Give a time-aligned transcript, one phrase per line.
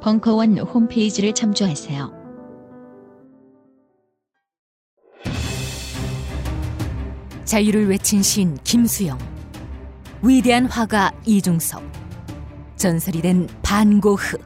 [0.00, 2.18] 벙커원 홈페이지를 참조하세요.
[7.44, 9.18] 자유를 외친 시인 김수영,
[10.22, 11.82] 위대한 화가 이중섭,
[12.76, 14.36] 전설이 된 반고흐.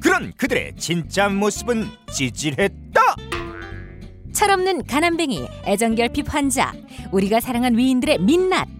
[0.00, 3.00] 그런 그들의 진짜 모습은 찌질했다.
[4.32, 6.72] 철없는 가난뱅이, 애정결핍 환자,
[7.12, 8.79] 우리가 사랑한 위인들의 민낯.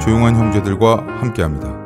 [0.00, 1.84] 조용한 형제들과 함께합니다.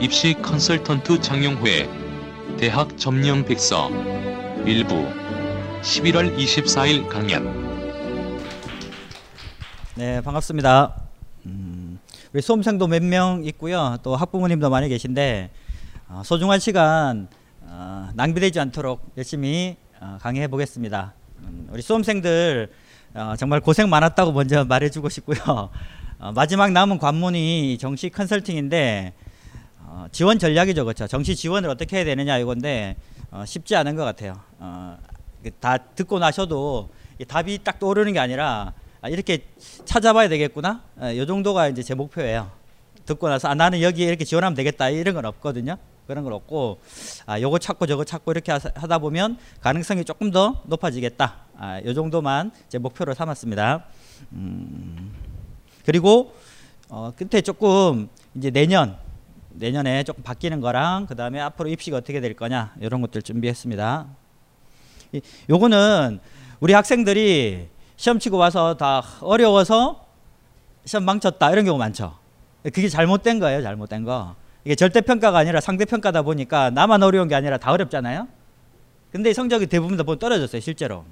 [0.00, 1.88] 입시 컨설턴트 장영회
[2.58, 3.90] 대학 점령 백서
[4.66, 4.94] 일부
[5.82, 7.64] 11월 24일 강연
[9.96, 10.92] 네, 반갑습니다.
[11.46, 12.00] 음,
[12.32, 13.96] 우리 수험생도 몇 명 있고요.
[14.02, 15.63] 또 학부모님도 많이 계신데 어,
[16.22, 17.28] 소중한 시간
[17.62, 21.14] 어, 낭비되지 않도록 열심히 어, 강의해 보겠습니다.
[21.40, 22.70] 음, 우리 수험생들
[23.14, 25.70] 어, 정말 고생 많았다고 먼저 말해주고 싶고요.
[26.18, 29.14] 어, 마지막 남은 관문이 정시 컨설팅인데
[29.80, 31.06] 어, 지원 전략이죠, 그렇죠?
[31.06, 32.96] 정시 지원을 어떻게 해야 되느냐 이건데
[33.30, 34.34] 어, 쉽지 않은 것 같아요.
[34.58, 34.98] 어,
[35.60, 39.46] 다 듣고 나셔도 이 답이 딱 떠오르는 게 아니라 아, 이렇게
[39.84, 40.82] 찾아봐야 되겠구나.
[40.98, 42.50] 아, 이 정도가 이제 제 목표예요.
[43.04, 45.76] 듣고 나서 아, 나는 여기에 이렇게 지원하면 되겠다 이런 건 없거든요.
[46.06, 46.80] 그런 건 없고
[47.26, 51.36] 아, 요거 찾고 저거 찾고 이렇게 하- 하다 보면 가능성이 조금 더 높아지겠다.
[51.56, 53.84] 아, 요 정도만 제 목표로 삼았습니다.
[54.32, 55.12] 음,
[55.84, 56.34] 그리고
[56.88, 58.96] 어, 끝에 조금 이제 내년
[59.50, 64.06] 내년에 조금 바뀌는 거랑 그 다음에 앞으로 입시가 어떻게 될 거냐 이런 것들 준비했습니다.
[65.12, 66.20] 이- 요거는
[66.60, 70.04] 우리 학생들이 시험 치고 와서 다 어려워서
[70.84, 72.18] 시험 망쳤다 이런 경우 많죠.
[72.64, 74.34] 그게 잘못된 거예요, 잘못된 거.
[74.64, 78.28] 이게 절대 평가가 아니라 상대 평가다 보니까 나만 어려운 게 아니라 다 어렵잖아요.
[79.12, 81.04] 근데 성적이 대부분 다 떨어졌어요, 실제로.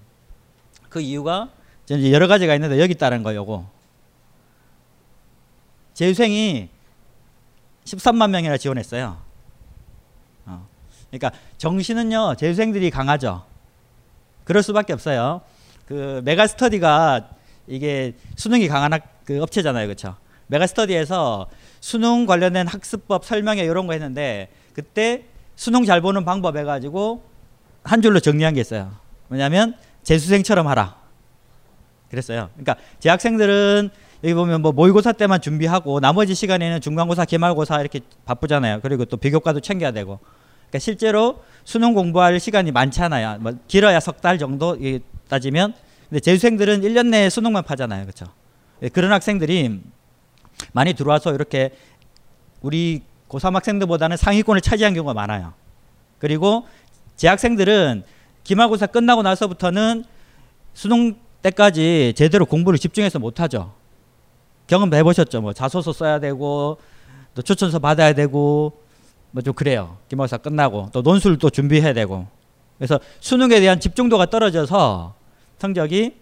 [0.88, 1.50] 그 이유가
[1.90, 3.68] 여러 가지가 있는데 여기 있다는 거 요거.
[5.94, 6.68] 재수생이
[7.84, 9.18] 13만 명이나 지원했어요.
[10.46, 10.66] 어.
[11.10, 13.44] 그러니까 정시는요 재수생들이 강하죠.
[14.44, 15.42] 그럴 수밖에 없어요.
[15.86, 17.30] 그 메가스터디가
[17.66, 20.16] 이게 수능이 강한 학, 그 업체잖아요, 그렇죠?
[20.48, 21.48] 메가스터디에서
[21.82, 25.24] 수능 관련된 학습법 설명회 이런 거 했는데 그때
[25.56, 27.24] 수능 잘 보는 방법 해가지고
[27.82, 28.92] 한 줄로 정리한 게 있어요.
[29.26, 29.74] 뭐냐면
[30.04, 30.96] 재수생처럼 하라.
[32.08, 32.50] 그랬어요.
[32.54, 33.90] 그러니까 재학생들은
[34.22, 38.78] 여기 보면 뭐 모의고사 때만 준비하고 나머지 시간에는 중간고사, 기말고사 이렇게 바쁘잖아요.
[38.80, 40.20] 그리고 또 비교과도 챙겨야 되고.
[40.68, 43.38] 그러니까 실제로 수능 공부할 시간이 많잖아요.
[43.40, 45.74] 뭐 길어야 석 달 정도 이 따지면.
[46.08, 48.04] 근데 재수생들은 1년 내에 수능만 파잖아요.
[48.04, 48.26] 그렇죠?
[48.82, 49.80] 예, 그런 학생들이
[50.72, 51.70] 많이 들어와서 이렇게
[52.60, 55.54] 우리 고3 학생들보다는 상위권을 차지한 경우가 많아요.
[56.18, 56.66] 그리고
[57.16, 58.04] 재학생들은
[58.44, 60.04] 기말고사 끝나고 나서부터는
[60.74, 63.74] 수능 때까지 제대로 공부를 집중해서 못 하죠.
[64.68, 65.40] 경험해 보셨죠?
[65.40, 66.78] 뭐 자소서 써야 되고
[67.34, 68.80] 또 추천서 받아야 되고
[69.32, 69.96] 뭐 좀 그래요.
[70.08, 72.26] 기말고사 끝나고 또 논술 또 준비해야 되고
[72.78, 75.14] 그래서 수능에 대한 집중도가 떨어져서
[75.58, 76.16] 성적이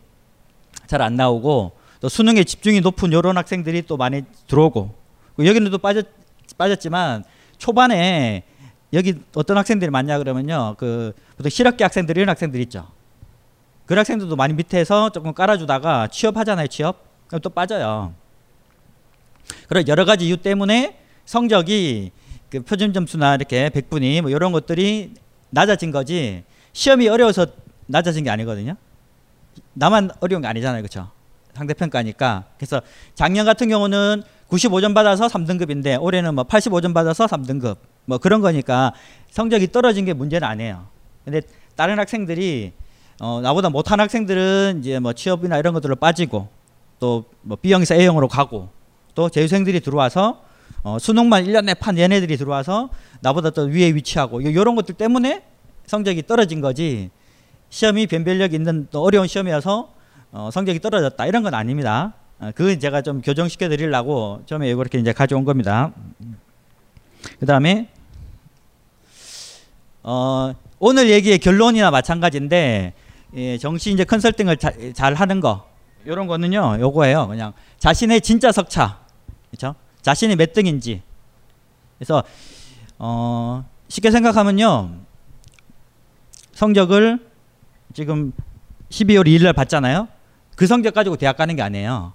[0.86, 4.94] 잘 안 나오고 또 수능에 집중이 높은 요런 학생들이 또 많이 들어오고
[5.38, 6.06] 여기는 또 빠졌
[6.56, 7.24] 빠졌지만
[7.58, 8.42] 초반에
[8.92, 10.74] 여기 어떤 학생들이 많냐 그러면요.
[10.78, 12.88] 그 보통 실업계 학생들 이런 학생들 있죠.
[13.86, 17.04] 그 학생들도 많이 밑에서 조금 깔아주다가 취업하잖아요 취업.
[17.28, 18.14] 그럼 또 빠져요.
[19.68, 22.12] 그런 여러 가지 이유 때문에 성적이
[22.50, 25.14] 그 표준 점수나 이렇게 백분위 뭐 이런 것들이
[25.50, 27.46] 낮아진 거지 시험이 어려워서
[27.86, 28.76] 낮아진 게 아니거든요.
[29.74, 31.10] 나만 어려운 게 아니잖아요 그렇죠
[31.60, 32.44] 상대평가니까.
[32.56, 32.80] 그래서
[33.14, 37.76] 작년 같은 경우는 95점 받아서 3등급인데 올해는 뭐 85점 받아서 3등급.
[38.06, 38.92] 뭐 그런 거니까
[39.30, 40.86] 성적이 떨어진 게 문제는 아니에요.
[41.24, 41.42] 근데
[41.76, 42.72] 다른 학생들이
[43.20, 46.48] 어 나보다 못한 학생들은 이제 뭐 취업이나 이런 것들로 빠지고
[46.98, 48.68] 또 뭐 B형에서 A형으로 가고
[49.14, 50.42] 또 재수생들이 들어와서
[50.82, 52.88] 어 수능만 1년 내판 얘네들이 들어와서
[53.20, 55.42] 나보다 더 위에 위치하고 이런 것들 때문에
[55.86, 57.10] 성적이 떨어진 거지.
[57.68, 59.99] 시험이 변별력 있는 또 어려운 시험이어서
[60.32, 61.26] 어 성적이 떨어졌다.
[61.26, 62.14] 이런 건 아닙니다.
[62.38, 65.92] 어, 그건 제가 좀 교정시켜 드리려고 처음에 이렇게 이제 가져온 겁니다.
[67.38, 67.88] 그 다음에
[70.02, 72.94] 어, 오늘 얘기의 결론이나 마찬가지인데
[73.34, 75.68] 예, 정시 이제 컨설팅을 자, 잘 하는 거
[76.04, 77.28] 이런 거는요 요거예요.
[77.28, 79.00] 그냥 자신의 진짜 석차.
[79.50, 81.02] 그렇죠 자신이 몇 등인지.
[81.98, 82.22] 그래서
[82.98, 84.90] 어, 쉽게 생각하면요
[86.52, 87.18] 성적을
[87.94, 88.32] 지금
[88.90, 90.08] 12월 2일 날 봤잖아요
[90.60, 92.12] 그 성적 가지고 대학 가는 게 아니에요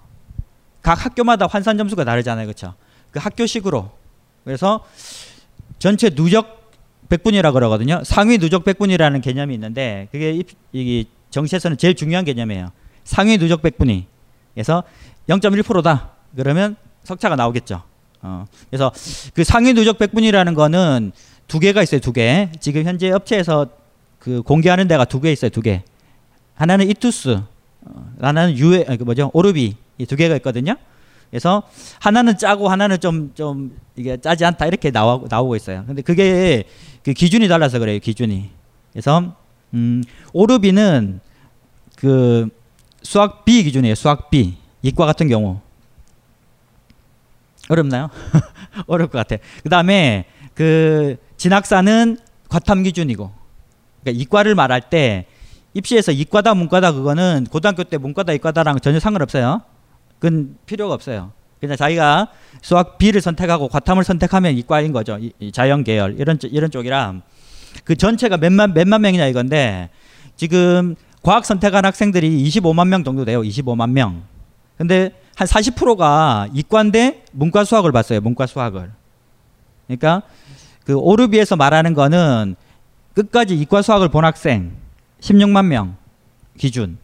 [0.80, 2.74] 각 학교마다 환산 점수가 다르잖아요 그렇죠
[3.10, 3.90] 그 학교식으로
[4.44, 4.84] 그래서
[5.80, 6.70] 전체 누적
[7.08, 8.02] 백분이라 그러거든요.
[8.04, 12.70] 상위 누적 백분이라는 개념이 있는데 그게 이 정시에서는 제일 중요한 개념이에요.
[13.04, 14.06] 상위 누적 백분위.
[14.54, 14.82] 그래서
[15.28, 16.10] 0.1%다.
[16.36, 17.82] 그러면 석차가 나오겠죠.
[18.22, 18.44] 어.
[18.70, 18.92] 그래서
[19.34, 21.12] 그 상위 누적 백분이라는 거는
[21.46, 22.00] 두 개가 있어요.
[22.00, 22.50] 두 개.
[22.60, 23.66] 지금 현재 업체에서
[24.18, 25.50] 그 공개하는 데가 두 개 있어요.
[25.50, 25.82] 두 개.
[26.54, 27.40] 하나는 이투스,
[27.86, 29.30] 어, 하나는 유에 그 뭐죠?
[29.32, 30.76] 오르비 이두 개가 있거든요.
[31.30, 31.62] 그래서
[32.00, 35.84] 하나는 짜고 하나는 좀 좀 이게 짜지 않다 이렇게 나와 나오고 있어요.
[35.86, 36.64] 근데 그게
[37.02, 37.98] 그 기준이 달라서 그래요.
[37.98, 38.50] 기준이.
[38.92, 39.34] 그래서
[39.74, 41.20] 음, 오르비는
[41.96, 42.48] 그
[43.02, 43.94] 수학 B 기준이에요.
[43.94, 44.56] 수학 B.
[44.82, 45.60] 이과 같은 경우.
[47.68, 48.10] 어렵나요?
[48.86, 49.42] 어려울 것 같아.
[49.62, 52.18] 그 다음에 그 진학사는
[52.48, 53.32] 과탐 기준이고.
[54.02, 55.26] 그러니까 이과를 말할 때
[55.76, 59.60] 입시에서 이과다 문과다 그거는 고등학교 때 문과다 이과다랑 전혀 상관없어요.
[60.18, 61.32] 그건 필요가 없어요.
[61.60, 62.28] 그냥 자기가
[62.62, 65.18] 수학 B를 선택하고 과탐을 선택하면 이과인 거죠.
[65.20, 67.16] 이, 이 자연 계열 이런 이런 쪽이라
[67.84, 69.90] 그 전체가 몇만 몇만 명이냐 이건데
[70.36, 73.42] 지금 과학 선택한 학생들이 25만 명 정도 돼요.
[73.42, 74.22] 25만 명.
[74.78, 78.22] 근데 한 40%가 이과인데 문과 수학을 봤어요.
[78.22, 78.90] 문과 수학을.
[79.86, 80.22] 그러니까
[80.84, 82.56] 그 오르비에서 말하는 거는
[83.12, 84.85] 끝까지 이과 수학을 본 학생
[85.20, 85.96] 16만 명
[86.58, 86.98] 기준.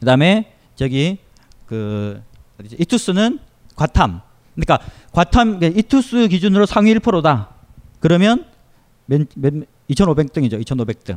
[0.00, 1.18] 그다음에 저기
[1.66, 2.22] 그
[2.60, 2.76] 어디지?
[2.80, 3.38] 이투스는
[3.74, 4.20] 과탐.
[4.54, 4.78] 그러니까
[5.12, 7.50] 과탐 그러니까 이투스 기준으로 상위 1%다.
[8.00, 8.46] 그러면
[9.06, 9.52] 몇, 몇
[9.90, 10.60] 2,500등이죠.
[10.64, 11.16] 2,500등.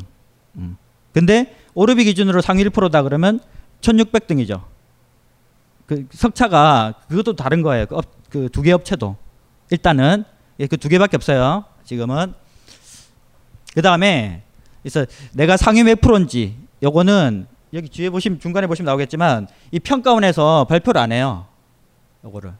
[0.58, 0.78] 음.
[1.14, 3.40] 근데 오르비 기준으로 상위 1%다 그러면
[3.82, 4.64] 1,600등이죠.
[5.86, 7.86] 그 석차가 그것도 다른 거예요.
[8.30, 9.16] 그 두개 업체도
[9.72, 10.24] 일단은
[10.60, 11.66] 예, 그두 개밖에 없어요.
[11.84, 12.34] 지금은
[13.74, 14.44] 그 다음에
[14.82, 21.00] 그래서 내가 상위 몇 프로인지 요거는 여기 뒤에 보시면 중간에 보시면 나오겠지만 이 평가원에서 발표를
[21.00, 21.46] 안 해요.
[22.24, 22.54] 요거를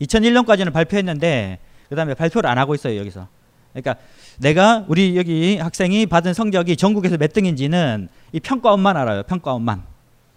[0.00, 1.58] 2001년까지는 발표했는데
[1.88, 3.28] 그다음에 발표를 안 하고 있어요 여기서.
[3.72, 3.96] 그러니까
[4.38, 9.22] 내가 우리 여기 학생이 받은 성적이 전국에서 몇 등인지는 이 평가원만 알아요.
[9.24, 9.82] 평가원만.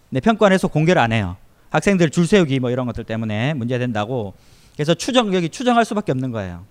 [0.10, 1.38] 네, 평가원에서 공개를 안 해요.
[1.70, 4.34] 학생들 줄 세우기 뭐 이런 것들 때문에 문제 된다고.
[4.74, 6.66] 그래서 추정 여기 추정할 수밖에 없는 거예요.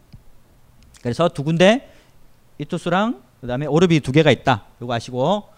[1.02, 1.92] 그래서 두 군데
[2.58, 4.64] 이투스랑 그 다음에 오르비 두 개가 있다.
[4.82, 5.48] 이거 아시고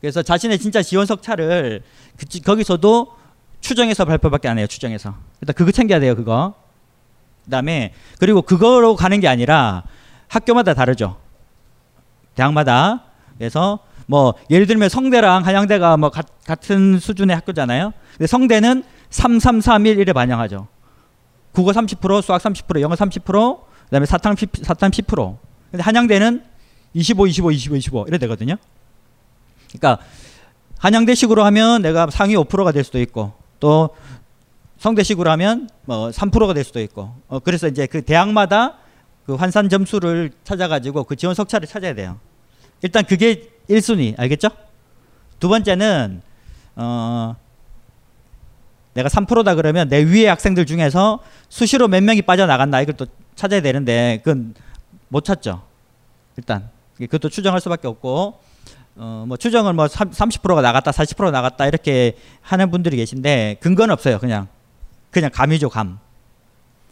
[0.00, 1.82] 그래서 자신의 진짜 지원 석 차를
[2.16, 3.14] 그, 거기서도
[3.60, 4.66] 추정해서 발표밖에 안 해요.
[4.66, 5.14] 추정해서.
[5.40, 6.14] 일단 그거 챙겨야 돼요.
[6.14, 6.54] 그거.
[7.44, 9.84] 그 다음에 그리고 그거로 가는 게 아니라
[10.28, 11.16] 학교마다 다르죠.
[12.34, 13.04] 대학마다.
[13.38, 17.92] 그래서 뭐 예를 들면 성대랑 한양대가 뭐 가, 같은 수준의 학교잖아요.
[18.12, 20.66] 근데 성대는 3 3 3 1 1에 반영하죠.
[21.52, 25.36] 국어 30%, 수학 30%, 영어 30%, 그다음에 사탐 10, 사탐 10%.
[25.70, 26.44] 근데 한양대는
[26.94, 28.56] 25, 25, 25, 25 이래 되거든요.
[29.68, 30.02] 그러니까
[30.78, 33.90] 한양대식으로 하면 내가 상위 5%가 될 수도 있고 또
[34.78, 38.74] 성대식으로 하면 뭐 3%가 될 수도 있고 어 그래서 이제 그 대학마다
[39.26, 42.18] 그 환산 점수를 찾아가지고 그 지원 석차를 찾아야 돼요.
[42.82, 44.48] 일단 그게 1순위 알겠죠?
[45.40, 46.22] 두 번째는
[46.76, 47.36] 어
[48.94, 54.20] 내가 3%다 그러면 내 위에 학생들 중에서 수시로 몇 명이 빠져나간다 이걸 또 찾아야 되는데
[54.24, 54.54] 그건
[55.08, 55.62] 못 찾죠.
[56.36, 56.70] 일단
[57.06, 58.40] 그것도 추정할 수밖에 없고
[59.00, 64.18] 어 뭐 추정을 뭐 30%가 나갔다 40% 나갔다 이렇게 하는 분들이 계신데 근거는 없어요.
[64.18, 64.48] 그냥
[65.10, 66.00] 그냥 감이죠 감.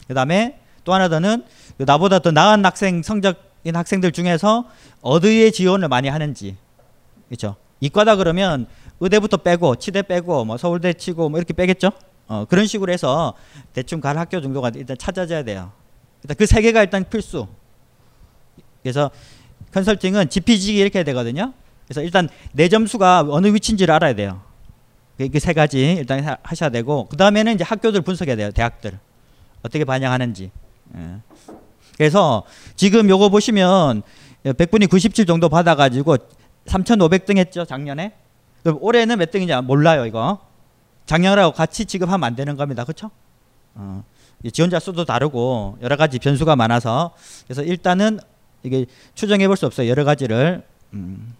[0.07, 1.43] 그다음에 또 하나 더는
[1.77, 4.65] 그 나보다 더 나은 학생 성적인 학생들 중에서
[5.01, 6.55] 어디에 지원을 많이 하는지
[7.27, 7.57] 그렇죠.
[7.81, 8.67] 이과다 그러면
[9.01, 11.91] 의대부터 빼고 치대 빼고 뭐 서울대 치고 뭐 이렇게 빼겠죠.
[12.29, 13.33] 어 그런 식으로 해서
[13.73, 15.73] 대충 갈 학교 정도가 일단 찾아져야 돼요.
[16.23, 17.47] 일단 그 세 개가 일단 필수.
[18.81, 19.11] 그래서
[19.81, 21.53] 컨설팅은 지피지기 이렇게 되거든요.
[21.85, 24.41] 그래서 일단 내 점수가 어느 위치인지를 알아야 돼요.
[25.17, 28.51] 그 세 가지 일단 하- 하셔야 되고 그 다음에는 이제 학교들 분석해야 돼요.
[28.51, 28.97] 대학들
[29.61, 30.49] 어떻게 반영하는지.
[30.95, 30.99] 예.
[31.95, 32.43] 그래서
[32.75, 34.01] 지금 요거 보시면
[34.45, 36.17] 100분이 97 정도 받아가지고
[36.65, 38.13] 3,500등 했죠 작년에.
[38.81, 40.39] 올해는 몇 등인지 몰라요 이거.
[41.05, 42.83] 작년하고 같이 지급하면 안 되는 겁니다.
[42.83, 43.11] 그렇죠?
[44.53, 47.11] 지원자 수도 다르고 여러 가지 변수가 많아서
[47.45, 48.19] 그래서 일단은
[48.67, 49.89] 이게 추정해 볼 수 없어요.
[49.89, 50.63] 여러 가지를.
[50.93, 51.33] 음.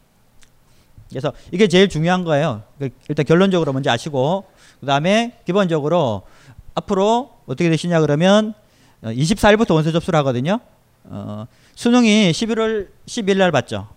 [1.10, 2.64] 그래서 이게 제일 중요한 거예요.
[2.80, 4.46] 그 일단 결론적으로 먼저 아시고
[4.80, 6.24] 그다음에 기본적으로
[6.74, 8.54] 앞으로 어떻게 되시냐 그러면
[9.02, 10.60] 어, 24일부터 원서 접수를 하거든요.
[11.06, 13.88] 어, 수능이 11월 10일 날 받죠.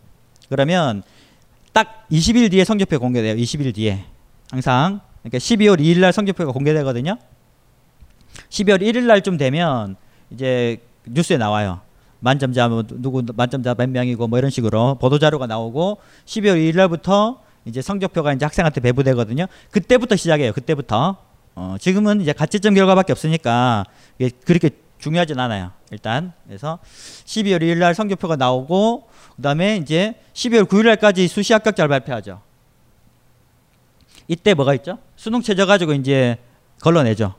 [0.49, 1.03] 그러면
[1.73, 3.35] 딱 20일 뒤에 성적표 공개돼요.
[3.35, 4.05] 20일 뒤에
[4.51, 7.17] 항상 그러니까 12월 2일 날 성적표가 공개되거든요.
[8.51, 9.97] 12월 1일 날쯤 되면
[10.31, 11.81] 이제 뉴스에 나와요.
[12.21, 17.41] 만점자 뭐 누구 만점자 몇 명이고 뭐 이런 식으로 보도 자료가 나오고 12월 2일 날부터
[17.65, 19.47] 이제 성적표가 이제 학생한테 배부되거든요.
[19.71, 20.53] 그때부터 시작해요.
[20.53, 21.17] 그때부터.
[21.57, 23.85] 어, 지금은 이제 가채점 결과밖에 없으니까
[24.45, 25.73] 그렇게 중요하진 않아요.
[25.91, 26.79] 일단 그래서
[27.25, 32.41] 12월 2일 날 성적표가 나오고 그다음에 이제 12월 9일 날까지 수시 합격자를 발표하죠.
[34.29, 34.99] 이때 뭐가 있죠?
[35.17, 36.39] 수능 최저 가지고 이제
[36.81, 37.35] 걸러내죠.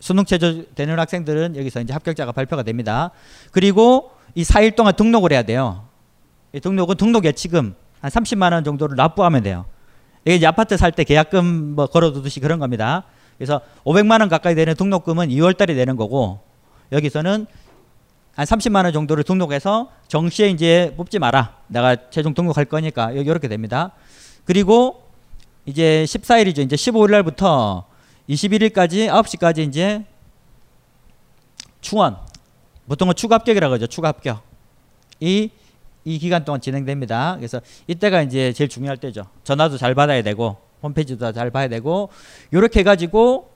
[0.00, 3.10] 수능 최저 되는 학생들은 여기서 이제 합격자가 발표가 됩니다.
[3.50, 5.86] 그리고 이 4일 동안 등록을 해야 돼요.
[6.52, 9.64] 이 등록은 등록 예치금 한 30만 원 정도를 납부하면 돼요.
[10.24, 13.04] 이게 이제 아파트 살 때 계약금 뭐 걸어두듯이 그런 겁니다.
[13.36, 16.40] 그래서 500만 원 가까이 되는 등록금은 2월 달에 내는 거고
[16.92, 17.46] 여기서는
[18.34, 21.56] 한 30만 원 정도를 등록해서 정시에 이제 뽑지 마라.
[21.66, 23.92] 내가 최종 등록할 거니까 이렇게 됩니다.
[24.44, 25.02] 그리고
[25.66, 26.58] 이제 14일이죠.
[26.60, 27.87] 이제 15일 날부터
[28.28, 30.04] 21일까지 9시까지 이제
[31.80, 32.16] 충원
[32.88, 33.86] 보통은 추가 합격이라고 하죠.
[33.86, 34.42] 추가 합격.
[35.20, 35.50] 이,
[36.04, 37.36] 이 기간 동안 진행됩니다.
[37.36, 39.26] 그래서 이때가 이제 제일 중요할 때죠.
[39.44, 42.08] 전화도 잘 받아야 되고 홈페이지도 잘 봐야 되고
[42.52, 43.50] 요렇게 해 가지고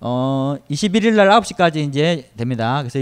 [0.00, 2.82] 어 21일 날 9시까지 이제 됩니다.
[2.82, 2.98] 그래서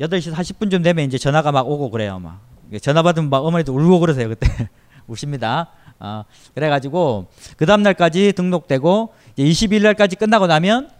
[0.00, 2.40] 8시 40분쯤 되면 이제 전화가 막 오고 그래요, 막.
[2.80, 4.68] 전화 받으면 막 어머니도 울고 그러세요, 그때.
[5.06, 5.70] 우십니다.
[5.98, 6.24] 어,
[6.54, 7.26] 그래가지고
[7.56, 10.90] 그 다음 날까지 등록되고 이제 20일 날까지 끝나고 나면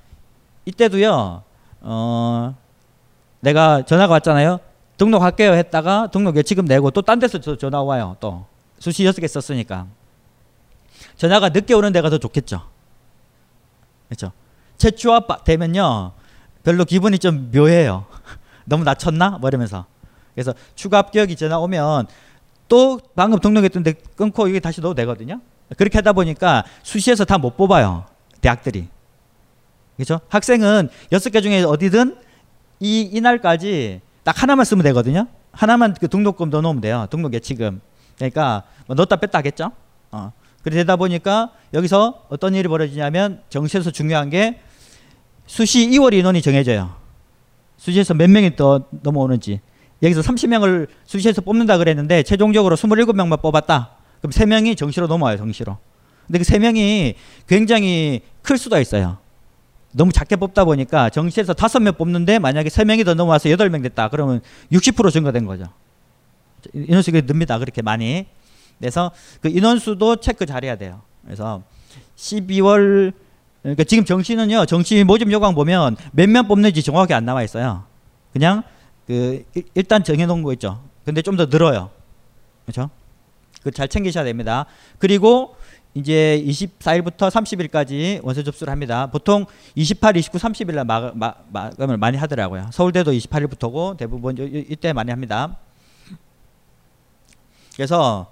[0.64, 1.42] 이때도요.
[1.82, 2.56] 어,
[3.40, 4.58] 내가 전화가 왔잖아요.
[4.96, 8.16] 등록할게요 했다가 등록 예치금 내고 또 딴 데서 저- 전화 와요.
[8.20, 8.46] 또
[8.78, 9.86] 수시 여섯 개 썼으니까
[11.16, 12.62] 전화가 늦게 오는 데가 더 좋겠죠.
[14.08, 14.32] 그렇죠.
[14.78, 16.12] 최초화 빠- 되면요
[16.64, 18.06] 별로 기분이 좀 묘해요.
[18.64, 19.38] 너무 낮췄나?
[19.38, 19.84] 뭐 이러면서
[20.34, 22.06] 그래서 추가 합격이 전화 오면
[22.68, 25.40] 또 방금 등록했던데 끊고 이게 다시 넣어도 되거든요.
[25.76, 28.06] 그렇게 하다 보니까 수시에서 다 못 뽑아요.
[28.40, 28.88] 대학들이.
[29.96, 30.20] 그렇죠?
[30.28, 32.16] 학생은 여섯 개 중에 어디든
[32.80, 35.26] 이 이날까지 딱 하나만 쓰면 되거든요.
[35.52, 37.06] 하나만 그 등록금 넣어 놓으면 돼요.
[37.10, 37.80] 등록 예치금.
[38.16, 39.72] 그러니까 뭐 넣었다 뺐다 하겠죠.
[40.12, 40.32] 어.
[40.62, 44.60] 그러다 보니까 여기서 어떤 일이 벌어지냐면 정시에서 중요한 게
[45.46, 46.94] 수시 2월 인원이 정해져요.
[47.76, 49.60] 수시에서 몇 명이 더 넘어오는지.
[50.02, 53.90] 여기서 30명을 수시에서 뽑는다 그랬는데 최종적으로 27명만 뽑았다.
[54.20, 55.78] 그럼 3명이 정시로 넘어와요, 정시로.
[56.26, 57.14] 근데 그 3명이
[57.46, 59.18] 굉장히 클 수도 있어요.
[59.92, 64.08] 너무 작게 뽑다 보니까 정시에서 5명 뽑는데 만약에 3명이 더 넘어와서 8명 됐다.
[64.08, 64.40] 그러면
[64.72, 65.64] 60% 증가된 거죠.
[66.74, 67.58] 인원수가 늡니다.
[67.58, 68.26] 그렇게 많이.
[68.78, 69.10] 그래서
[69.40, 71.00] 그 인원수도 체크 잘해야 돼요.
[71.24, 71.62] 그래서
[72.16, 73.12] 12월
[73.62, 74.66] 그러니까 지금 정시는요.
[74.66, 77.84] 정시 모집 요강 보면 몇 명 뽑는지 정확히 안 나와 있어요.
[78.32, 78.62] 그냥
[79.06, 80.82] 그 일- 일단 정해놓은 거 있죠.
[81.04, 81.90] 근데 좀 더 늘어요.
[82.64, 82.90] 그렇죠?
[83.62, 84.66] 그 잘 챙기셔야 됩니다.
[84.98, 85.56] 그리고
[85.94, 89.06] 이제 24일부터 30일까지 원서 접수를 합니다.
[89.06, 92.68] 보통 28, 29, 30일 날 마감을 많이 하더라고요.
[92.72, 95.56] 서울대도 28일부터고 대부분 이때 많이 합니다.
[97.74, 98.30] 그래서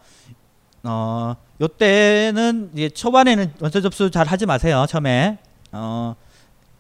[0.83, 4.85] 어 요때는 이제 초반에는 원서 접수 잘 하지 마세요.
[4.89, 5.39] 처음에
[5.73, 6.15] 어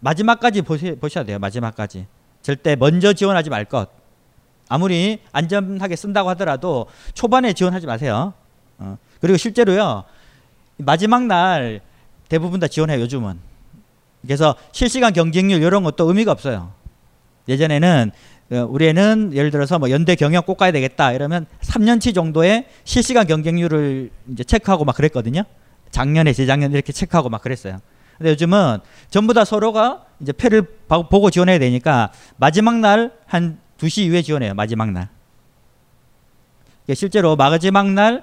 [0.00, 1.38] 마지막까지 보시, 보셔야 돼요.
[1.38, 2.06] 마지막까지
[2.44, 3.88] 절대 먼저 지원하지 말 것.
[4.68, 8.34] 아무리 안전하게 쓴다고 하더라도 초반에 지원하지 마세요.
[8.78, 10.04] 어, 그리고 실제로요
[10.76, 11.80] 마지막 날
[12.28, 13.38] 대부분 다 지원해요 요즘은.
[14.22, 16.72] 그래서 실시간 경쟁률 이런 것도 의미가 없어요.
[17.48, 18.12] 예전에는
[18.52, 23.26] 어, 우리 애는 예를 들어서 뭐 연대 경영 꼭 가야 되겠다 이러면 3년치 정도의 실시간
[23.26, 25.44] 경쟁률을 이제 체크하고 막 그랬거든요.
[25.90, 27.78] 작년에 재작년 이렇게 체크하고 막 그랬어요.
[28.18, 28.78] 근데 요즘은
[29.10, 34.54] 전부 다 서로가 이제 패를 봐- 보고 지원해야 되니까 마지막 날 한 2시 이후에 지원해요.
[34.54, 35.08] 마지막 날.
[36.94, 38.22] 실제로 마지막 날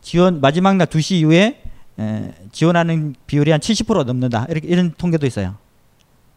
[0.00, 1.62] 지원 마지막 날 2시 이후에
[2.00, 4.46] 에, 지원하는 비율이 한 70% 넘는다.
[4.48, 5.56] 이렇게 이런 통계도 있어요.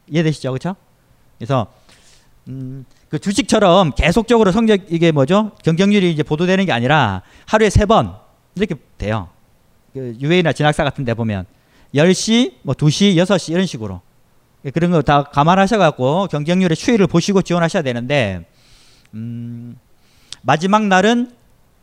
[0.07, 0.51] 이해되시죠?
[0.51, 0.75] 그렇죠?
[1.37, 1.67] 그래서
[2.47, 5.51] 음, 그 주식처럼 계속적으로 성적 이게 뭐죠?
[5.63, 8.15] 경쟁률이 이제 보도되는 게 아니라 하루에 세 번
[8.55, 9.29] 이렇게 돼요.
[9.93, 11.45] 그 유해나 진학사 같은 데 보면
[11.95, 14.01] 10시, 뭐 2시, 6시 이런 식으로.
[14.73, 18.45] 그런 거 다 감안하셔 갖고 경쟁률의 추이를 보시고 지원하셔야 되는데
[19.15, 19.75] 음,
[20.43, 21.31] 마지막 날은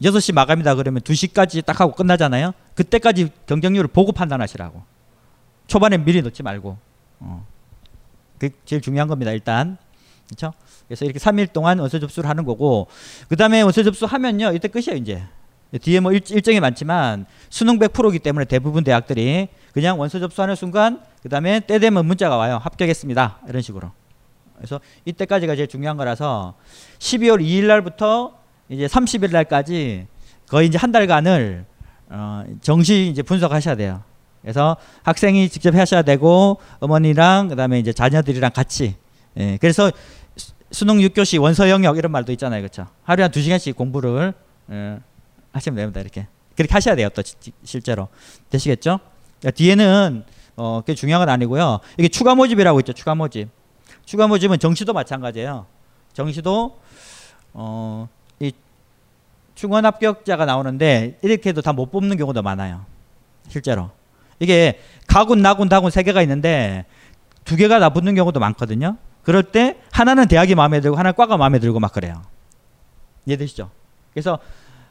[0.02, 2.52] 6시 마감이다 그러면 2시까지 딱 하고 끝나잖아요.
[2.74, 4.80] 그때까지 경쟁률을 보고 판단하시라고.
[5.66, 6.78] 초반에 미리 넣지 말고.
[7.20, 7.46] 어.
[8.38, 9.32] 그게 제일 중요한 겁니다.
[9.32, 9.76] 일단.
[10.28, 10.52] 그렇죠?
[10.86, 12.86] 그래서 이렇게 3일 동안 원서 접수를 하는 거고
[13.28, 14.52] 그다음에 원서 접수하면요.
[14.52, 15.22] 이때 끝이에요, 이제.
[15.80, 21.28] 뒤에 뭐 일, 일정이 많지만 수능 100%이기 때문에 대부분 대학들이 그냥 원서 접수하는 순간 그
[21.28, 22.58] 다음에 때 되면 문자가 와요.
[22.62, 23.40] 합격했습니다.
[23.48, 23.90] 이런 식으로.
[24.56, 26.54] 그래서 이때까지가 제일 중요한 거라서
[26.98, 28.32] 12월 2일 날부터
[28.70, 30.06] 이제 30일 날까지
[30.48, 31.66] 거의 이제 한 달간을
[32.08, 34.02] 어, 정시 이제 분석하셔야 돼요.
[34.40, 38.96] 그래서 학생이 직접 하셔야 되고 어머니랑 그다음에 이제 자녀들이랑 같이.
[39.36, 39.90] 예, 그래서
[40.36, 42.86] 수- 수능 6교시 원서 영역 이런 말도 있잖아요, 그렇죠?
[43.02, 44.32] 하루에 한두 시간씩 공부를
[44.70, 44.98] 예,
[45.58, 46.26] 하시면 됩니다, 이렇게.
[46.56, 47.22] 그렇게 하셔야 돼요, 또
[47.64, 48.08] 실제로
[48.50, 48.98] 되시겠죠?
[49.44, 50.24] 야, 뒤에는
[50.56, 51.80] 어, 그게 중요한 건 아니고요.
[51.98, 53.48] 이게 추가 모집이라고 있죠, 추가 모집.
[54.04, 55.66] 추가 모집은 정시도 마찬가지예요.
[56.12, 56.80] 정시도
[57.52, 58.08] 어,
[58.40, 58.52] 이
[59.54, 62.84] 중원 합격자가 나오는데 이렇게 해도 다 못 뽑는 경우도 많아요.
[63.48, 63.90] 실제로.
[64.40, 66.86] 이게 가군, 나군, 다군 세 개가 있는데
[67.44, 68.96] 두 개가 다 붙는 경우도 많거든요.
[69.22, 72.22] 그럴 때 하나는 대학이 마음에 들고 하나는 과가 마음에 들고 막 그래요.
[73.26, 73.70] 이해되시죠?
[74.12, 74.38] 그래서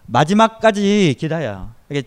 [0.07, 1.71] 마지막까지 기다려요.
[1.89, 2.03] 이게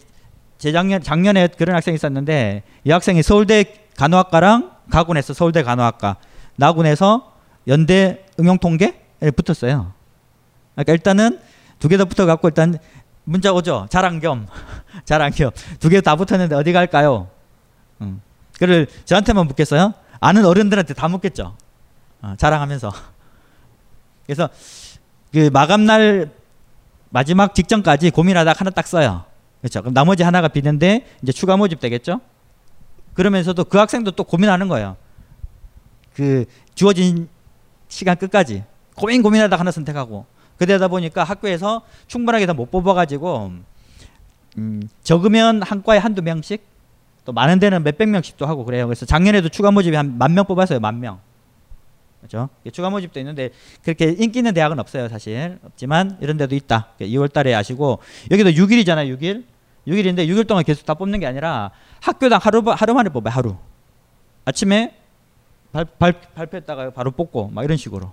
[0.59, 3.65] 재작년 작년에 그런 학생이 있었는데 이 학생이 서울대
[3.97, 6.17] 간호학과랑 가군에서 서울대 간호학과,
[6.57, 7.33] 나군에서
[7.69, 9.93] 연대 응용통계에 붙었어요.
[10.75, 11.39] 그러니까 일단은
[11.79, 12.79] 두 개 다 붙어 갖고 일단
[13.25, 13.87] 문자 오죠.
[13.91, 14.47] 자랑 겸
[15.05, 17.29] 자랑 겸두 개 다 붙었는데 어디 갈까요?
[18.01, 18.21] 음.
[18.59, 19.95] 그를 저한테만 묻겠어요?
[20.21, 21.57] 아는 어른들한테 다 묻겠죠.
[22.23, 22.93] 어, 자랑하면서.
[24.27, 24.49] 그래서
[25.33, 26.31] 그 마감 날
[27.11, 29.25] 마지막 직전까지 고민하다가 하나 딱 써요.
[29.61, 29.81] 그렇죠.
[29.83, 32.21] 그럼 나머지 하나가 비는데 이제 추가 모집 되겠죠?
[33.15, 34.97] 그러면서도 그 학생도 또 고민하는 거예요.
[36.15, 36.45] 그
[36.75, 37.29] 주어진
[37.89, 40.27] 시간 끝까지 고민 고민하다가 하나 선택하고
[40.59, 43.53] 그러다 보니까 학교에서 충분하게 다 못 뽑아가지고
[44.59, 46.65] 음, 적으면 한 과에 한두 명씩
[47.25, 48.87] 또 많은 데는 몇백 명씩도 하고 그래요.
[48.87, 50.81] 그래서 작년에도 추가 모집이 한 만 명 뽑았어요.
[50.81, 51.21] 만 명.
[52.21, 52.49] 그렇죠?
[52.73, 53.51] 추가 모집도 있는데
[53.83, 55.59] 그렇게 인기 있는 대학은 없어요, 사실.
[55.65, 56.91] 없지만 이런 데도 있다.
[57.01, 57.99] 2월 달에 아시고
[58.31, 59.45] 여기도 6일이잖아요, 6일.
[59.87, 63.57] 6일인데 6일 동안 계속 다 뽑는 게 아니라 학교당 하루 하루 만에 뽑아요, 하루.
[64.45, 64.95] 아침에
[65.73, 68.13] 발, 발, 발표했다가 바로 뽑고 막 이런 식으로.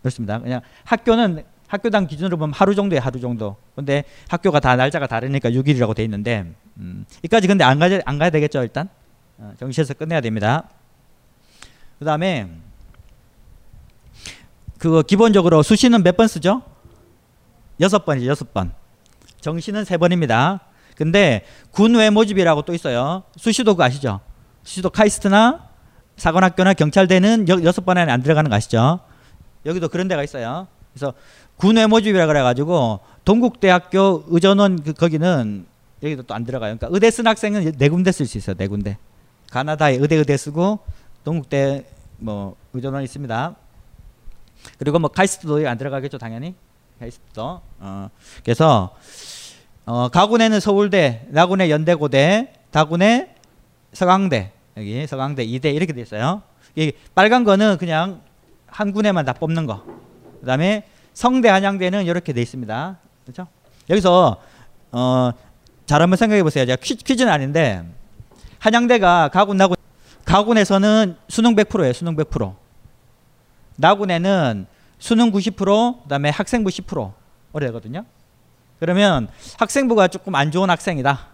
[0.00, 0.40] 그렇습니다.
[0.40, 3.56] 그냥 학교는 학교당 기준으로 보면 하루 정도에 하루 정도.
[3.76, 6.46] 근데 학교가 다 날짜가 다르니까 6일이라고 돼 있는데
[6.78, 8.88] 음, 이까지 근데 안 가야 안 가야 되겠죠 일단
[9.36, 10.68] 어, 정시에서 끝내야 됩니다.
[11.98, 12.48] 그다음에
[14.78, 16.62] 그거 기본적으로 수시는 몇 번 쓰죠?
[17.80, 18.72] 여섯 번이죠 여섯 번.
[19.40, 20.60] 정시는 세 번입니다.
[20.96, 23.22] 근데 군외 모집이라고 또 있어요.
[23.36, 24.20] 수시도 그거 아시죠?
[24.64, 25.68] 수시도 카이스트나
[26.16, 29.00] 사관학교나 경찰대는 여, 여섯 번 안에 안 들어가는 거 아시죠?
[29.64, 30.66] 여기도 그런 데가 있어요.
[30.92, 31.14] 그래서
[31.56, 35.66] 군외 모집이라 그래가지고 동국대학교 의전원 그, 거기는
[36.02, 36.76] 여기도 또 안 들어가요.
[36.76, 38.56] 그러니까 의대 쓴 학생은 네 군데 쓸 수 있어요.
[38.56, 38.96] 네 군데.
[39.50, 40.80] 가나다에 의대 의대 쓰고
[41.24, 41.86] 동국대
[42.18, 43.54] 뭐 의전원 있습니다.
[44.78, 46.54] 그리고 뭐 카이스트도 안 들어가겠죠, 당연히.
[47.00, 47.60] 카이스트도.
[47.78, 48.10] 어.
[48.44, 48.94] 그래서
[49.86, 53.34] 어, 가군에는 서울대, 나군에 연대고대, 다군에
[53.92, 56.42] 서강대, 여기 서강대, 이대 이렇게 돼 있어요.
[56.76, 58.20] 이 빨간 거는 그냥
[58.66, 59.82] 한 군에만 다 뽑는 거.
[60.40, 62.98] 그다음에 성대 한양대는 이렇게 돼 있습니다.
[63.24, 63.48] 그렇죠?
[63.90, 64.40] 여기서
[64.92, 65.30] 어,
[65.86, 66.66] 잘 한번 생각해 보세요.
[66.66, 67.82] 제가 퀴, 퀴즈는 아닌데
[68.58, 69.76] 한양대가 가군 나군
[70.24, 71.92] 가군에서는 수능 100%예요.
[71.92, 72.54] 수능 100%.
[73.78, 74.66] 나군에는
[74.98, 77.12] 수능 90% 그다음에 학생부 10%
[77.52, 78.04] 어려거든요.
[78.80, 81.28] 그러면 학생부가 조금 안 좋은 학생이다.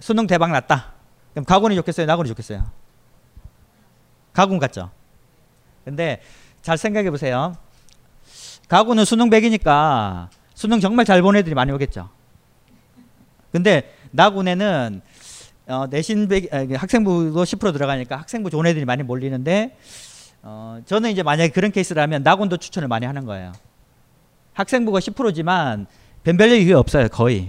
[0.00, 0.92] 수능 대박 났다.
[1.32, 2.06] 그럼 가군이 좋겠어요?
[2.06, 2.64] 나군이 좋겠어요?
[4.32, 4.90] 가군 같죠?
[5.84, 6.20] 근데
[6.62, 7.54] 잘 생각해 보세요.
[8.68, 12.08] 가군은 수능 100이니까 수능 정말 잘 본 애들이 많이 오겠죠.
[13.52, 15.00] 근데 나군에는
[15.66, 19.76] 어, 내신 배, 아, 이게 학생부도 10% 들어가니까 학생부 좋은 애들이 많이 몰리는데
[20.46, 23.52] 어, 저는 이제 만약에 그런 케이스라면 낙원도 추천을 많이 하는 거예요.
[24.52, 25.86] 학생부가 10%지만
[26.22, 27.08] 변별력이 그게 없어요.
[27.08, 27.48] 거의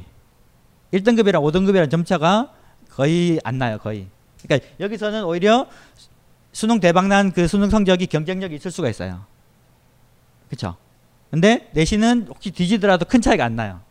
[0.93, 2.53] 1등급이랑 5등급이랑 점차가
[2.89, 3.77] 거의 안 나요.
[3.79, 4.07] 거의.
[4.41, 5.67] 그러니까 여기서는 오히려
[6.53, 9.25] 수능 대박난 그 수능 성적이 경쟁력이 있을 수가 있어요.
[10.47, 10.77] 그렇죠?
[11.31, 13.81] 근데 내신은 혹시 뒤지더라도 큰 차이가 안 나요.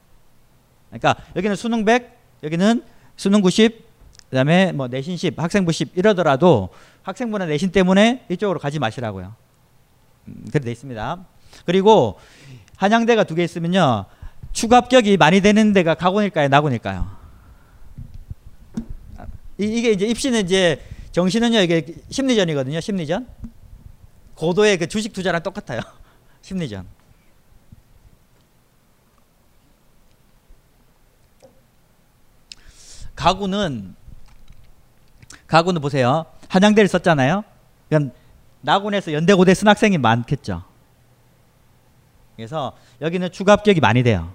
[0.88, 2.10] 그러니까 여기는 수능 100,
[2.42, 2.82] 여기는
[3.16, 3.83] 수능 90,
[4.34, 6.70] 그다음에 뭐 내신 10, 학생부 10 이러더라도
[7.02, 9.32] 학생부나 내신 때문에 이쪽으로 가지 마시라고요.
[10.26, 11.24] 음, 그래 돼 있습니다.
[11.64, 12.18] 그리고
[12.76, 14.06] 한양대가 두 개 있으면요.
[14.52, 17.08] 추가 합격이 많이 되는 데가 가고일까요, 나고일까요?
[19.58, 23.28] 이, 이게 이제 입시는 이제 정시는요 이게 심리전이거든요, 심리전.
[24.34, 25.80] 고도의 그 주식 투자랑 똑같아요,
[26.42, 26.84] 심리전.
[33.14, 33.94] 가구는
[35.54, 36.26] 가구는 보세요.
[36.48, 37.44] 한양대를 썼잖아요.
[37.88, 38.10] 그럼
[38.62, 40.64] 나군에서 연대고대 쓴 학생이 많겠죠.
[42.34, 44.32] 그래서 여기는 추가 합격이 많이 돼요.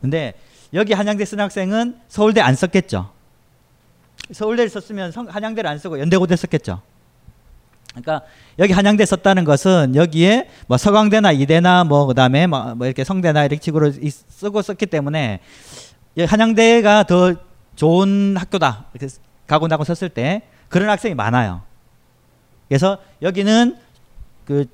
[0.00, 0.34] 근데
[0.74, 3.08] 여기 한양대 쓴 학생은 서울대 안 썼겠죠.
[4.32, 6.82] 서울대를 썼으면 성, 한양대를 안 쓰고 연대고대 썼겠죠.
[7.90, 8.22] 그러니까
[8.58, 13.62] 여기 한양대 썼다는 것은 여기에 뭐 서강대나 이대나 뭐 그다음에 뭐, 뭐 이렇게 성대나 이렇게
[13.62, 15.38] 식으로 쓰고 썼기 때문에
[16.18, 17.36] 한양대가 더
[17.76, 18.86] 좋은 학교다.
[18.92, 19.06] 이렇게
[19.50, 21.62] 가고 나고 썼을 때 그런 학생이 많아요.
[22.68, 23.76] 그래서 여기는
[24.44, 24.66] 그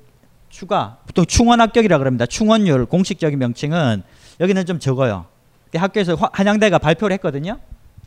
[0.49, 2.27] 추가 보통 충원 합격이라 그럽니다.
[2.27, 4.03] 충원율 공식적인 명칭은
[4.39, 5.25] 여기는 좀 적어요.
[5.73, 7.57] 학교에서 한양대가 발표를 했거든요.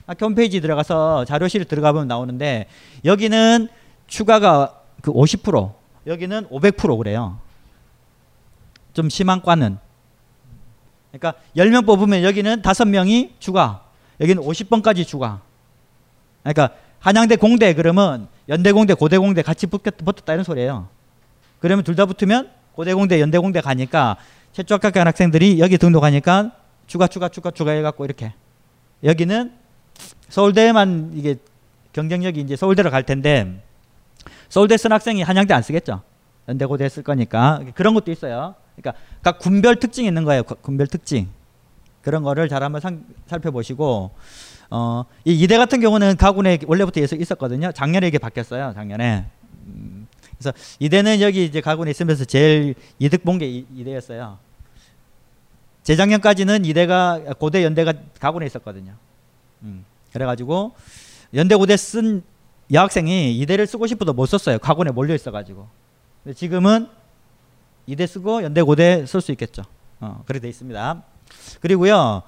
[0.07, 2.67] 학교 홈페이지 들어가서 자료실 들어가 보면 나오는데
[3.05, 3.69] 여기는
[4.07, 5.73] 추가가 그 50%
[6.07, 7.39] 여기는 500% 그래요.
[8.93, 9.79] 좀 심한 과는.
[11.11, 13.83] 그러니까 10명 뽑으면 여기는 5명이 추가,
[14.21, 15.41] 여기는 50번까지 추가.
[16.43, 20.89] 그러니까 한양대 공대 그러면 연대 공대 고대 공대 같이 붙었다 이런 소리예요.
[21.61, 24.17] 그러면 둘 다 붙으면 고대 공대 연대 공대 가니까
[24.53, 26.53] 최초 합격한 학생들이 여기 등록하니까
[26.87, 28.33] 추가 추가 추가 추가 해갖고 이렇게
[29.05, 29.53] 여기는
[30.29, 31.37] 서울대만 이게
[31.93, 33.63] 경쟁력이 이제 서울대로 갈 텐데
[34.49, 36.03] 서울대 쓴 학생이 한양대 안 쓰겠죠.
[36.49, 38.55] 연대 고대 쓸 거니까 그런 것도 있어요.
[38.77, 40.43] 그러니까 각 군별 특징이 있는 거예요.
[40.43, 41.29] 군별 특징
[42.03, 44.11] 그런 거를 잘 한번 상, 살펴보시고
[44.71, 47.73] 어, 이 이대 같은 경우는 가군에 원래부터 있었거든요.
[47.73, 48.73] 작년에 이게 바뀌었어요.
[48.75, 49.27] 작년에.
[49.67, 50.07] 음,
[50.39, 54.39] 그래서 이대는 여기 이제 가군에 있으면서 제일 이득 본 게 이대였어요.
[55.83, 58.95] 재작년까지는 이대가 고대 연대가 가군에 있었거든요.
[59.63, 60.73] 음, 그래가지고
[61.35, 62.23] 연대 고대 쓴
[62.73, 64.59] 여학생이 이대를 쓰고 싶어도 못 썼어요.
[64.59, 65.67] 가군에 몰려 있어가지고.
[66.23, 66.89] 근데 지금은
[67.87, 69.63] 이대 쓰고 연대 고대 쓸 수 있겠죠.
[70.01, 71.03] 어, 그렇게 돼 있습니다.
[71.61, 72.23] 그리고요,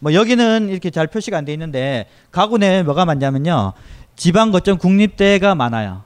[0.00, 3.72] 뭐 여기는 이렇게 잘 표시가 안 돼 있는데 가군에 뭐가 많냐면요,
[4.14, 6.04] 지방 거점 국립대가 많아요.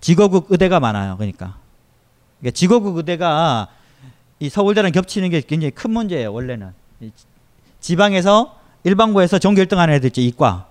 [0.00, 1.16] 지거국 의대가 많아요.
[1.16, 1.56] 그러니까,
[2.40, 3.68] 그러니까 지거국 의대가
[4.40, 6.32] 이 서울대랑 겹치는 게 굉장히 큰 문제예요.
[6.32, 6.72] 원래는
[7.80, 10.20] 지방에서 일반고에서 전교 1등 하는 애들 있죠.
[10.20, 10.68] 이과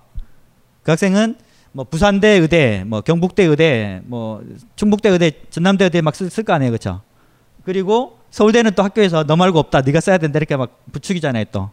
[0.82, 1.36] 그 학생은
[1.72, 4.44] 뭐 부산대 의대, 뭐 경북대 의대, 뭐
[4.76, 7.00] 충북대 의대, 전남대 의대 막 쓸 거 아니에요, 그렇죠?
[7.64, 9.82] 그리고 서울대는 또 학교에서 너 말고 없다.
[9.82, 10.38] 네가 써야 된다.
[10.38, 11.70] 이렇게 막 부추기잖아요, 또.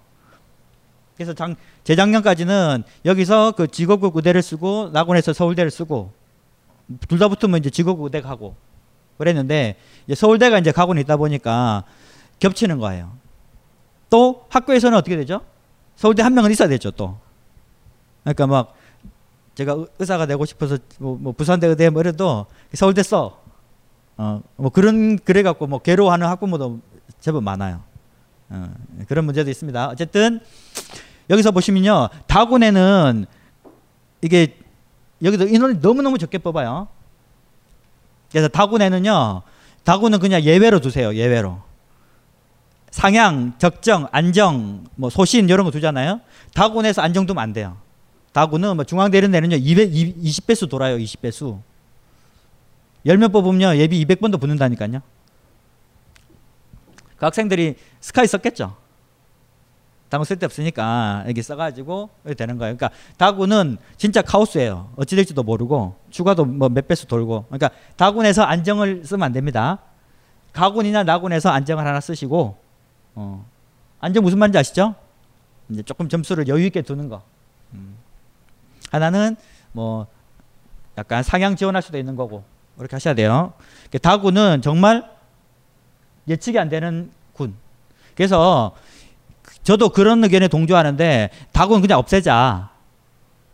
[1.16, 6.12] 그래서 장, 재작년까지는 여기서 그 직업국 의대를 쓰고 낙원에서 서울대를 쓰고
[7.08, 8.56] 둘 다 붙으면 이제 직업국 의대 가고
[9.18, 11.84] 그랬는데 이제 서울대가 이제 가고는 있다 보니까
[12.38, 13.12] 겹치는 거예요.
[14.12, 15.42] 또 학교에서는 어떻게 되죠?
[15.96, 17.18] 서울대 한 명은 있어야 되죠, 또.
[18.24, 18.76] 그러니까 막
[19.56, 23.41] 제가 의사가 되고 싶어서 뭐, 뭐 부산대 의대 뭐 이래도 서울대 써.
[24.22, 26.80] 어, 뭐 그런 그래 갖고 뭐 괴로워하는 학부모도
[27.20, 27.82] 제법 많아요.
[28.50, 28.72] 어,
[29.08, 29.88] 그런 문제도 있습니다.
[29.88, 30.40] 어쨌든
[31.32, 33.26] 여기서 보시면요, 다군에는
[34.22, 34.60] 이게
[35.24, 36.88] 여기도 인원이 너무 너무 적게 뽑아요.
[38.30, 39.42] 그래서 다군에는요,
[39.84, 41.16] 다군은 그냥 예외로 두세요.
[41.16, 41.60] 예외로.
[42.92, 46.22] 상향, 적정, 안정, 뭐 소신 이런 거 두잖아요.
[46.54, 47.78] 다군에서 안정 두면 안 돼요.
[48.34, 50.98] 다군은 뭐 중앙대는 내는요 200, 20배수 돌아요.
[50.98, 51.71] 20배수.
[53.06, 55.02] 10명 뽑으면 예비 200번도 붙는다니까요.
[57.18, 58.78] 그 학생들이 스카이 썼겠죠.
[60.10, 62.76] 다군 쓸데 없으니까 여기 써가지고 이렇게 되는 거예요.
[62.76, 64.92] 그러니까 다군은 진짜 카오스예요.
[64.98, 67.46] 어찌 될지도 모르고 추가도 뭐 몇 배수 돌고.
[67.48, 69.80] 그러니까 다군에서 안정을 쓰면 안 됩니다.
[70.52, 72.58] 가군이나 나군에서 안정을 하나 쓰시고
[73.16, 73.46] 어.
[74.02, 74.96] 안정 무슨 말인지 아시죠?
[75.70, 77.22] 이제 조금 점수를 여유 있게 두는 거.
[77.74, 77.96] 음.
[78.92, 79.38] 하나는
[79.72, 80.08] 뭐
[80.98, 82.44] 약간 상향 지원할 수도 있는 거고
[82.78, 83.54] 그렇게 하셔야 돼요.
[84.02, 85.10] 다군은 정말
[86.28, 87.56] 예측이 안 되는 군.
[88.16, 88.76] 그래서
[89.64, 92.70] 저도 그런 의견에 동조하는데 다군 그냥 없애자.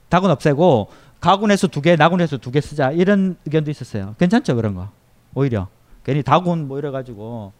[0.09, 4.15] 닭은 없애고 가군에서 두 개, 나군에서 두 개 쓰자 이런 의견도 있었어요.
[4.19, 4.89] 괜찮죠 그런 거
[5.33, 5.67] 오히려
[6.05, 7.51] 괜히 다군 뭐 이래 가지고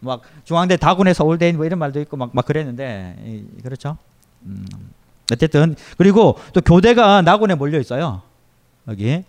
[0.00, 3.96] 막 중앙대 다군에 서울대인 뭐 이런 말도 있고 막, 막 그랬는데 이, 그렇죠.
[4.42, 4.66] 음,
[5.32, 8.22] 어쨌든 그리고 또 교대가 나군에 몰려 있어요
[8.88, 9.22] 여기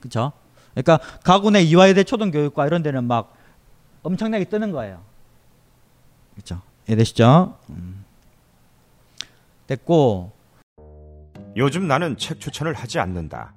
[0.00, 0.32] 그렇죠.
[0.74, 3.34] 그러니까 가군의 이화여대 초등교육과 이런 데는 막
[4.02, 5.00] 엄청나게 뜨는 거예요.
[6.34, 6.60] 그렇죠.
[6.88, 7.56] 이해되시죠?
[7.70, 8.04] 음.
[9.66, 10.32] 됐고
[11.56, 13.52] 요즘 나는 책 추천을 하지 않는다.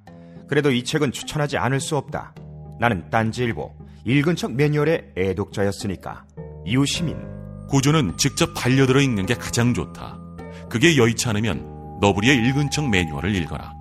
[0.47, 2.34] 그래도 이 책은 추천하지 않을 수 없다.
[2.80, 3.73] 나는 딴지일보
[4.06, 6.25] 읽은 척 매뉴얼의 애독자였으니까.
[6.65, 10.19] 이웃시민 고전은 직접 반려들어 읽는 게 가장 좋다.
[10.69, 13.81] 그게 여의치 않으면 너부리의 읽은 척 매뉴얼을 읽어라.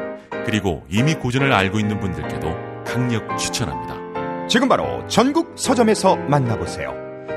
[0.45, 4.47] 그리고 이미 고전을 알고 있는 분들께도 강력 추천합니다.
[4.47, 6.93] 지금 바로 전국 서점에서 만나보세요.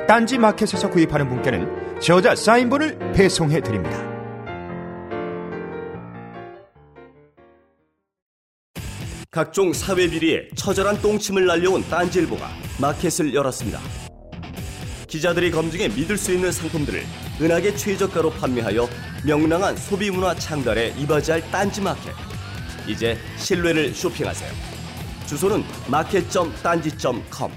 [0.09, 4.15] 딴지 마켓에서 구입하는 분께는 저자 사인본을 배송해 드립니다.
[9.31, 12.49] 각종 사회 비리에 처절한 똥침을 날려온 딴지일보가
[12.81, 13.81] 마켓을 열었습니다.
[15.09, 17.03] 기자들이 검증해 믿을 수 있는 상품들을
[17.41, 18.89] 은하계 최저가로 판매하여
[19.27, 22.13] 명랑한 소비 문화 창달에 이바지할 딴지 마켓.
[22.87, 24.51] 이제 신뢰를 쇼핑하세요.
[25.27, 27.51] 주소는 마켓.딴지.com.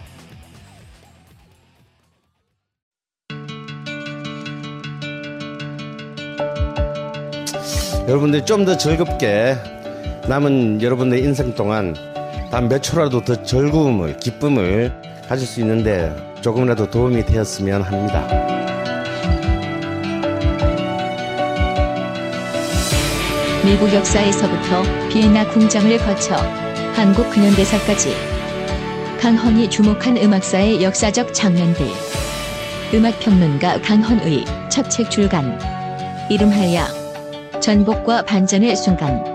[8.08, 9.56] 여러분들이 좀더 즐겁게
[10.28, 11.94] 남은 여러분의 인생 동안
[12.52, 14.94] 단 몇 초라도 더 즐거움을 기쁨을
[15.28, 18.26] 가질 수 있는데 조금이라도 도움이 되었으면 합니다.
[23.66, 26.36] 미국 역사에서부터 비엔나 궁정을 거쳐
[26.94, 28.16] 한국 근현대사까지
[29.20, 31.88] 강헌이 주목한 음악사의 역사적 장면들
[32.94, 35.60] 음악평론가 강헌의 첫 책 출간
[36.30, 39.26] 이름하여 전복과 반전의 순간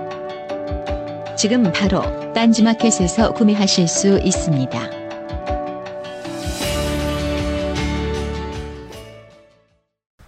[1.37, 2.01] 지금 바로
[2.33, 4.81] 딴지마켓에서 구매하실 수 있습니다.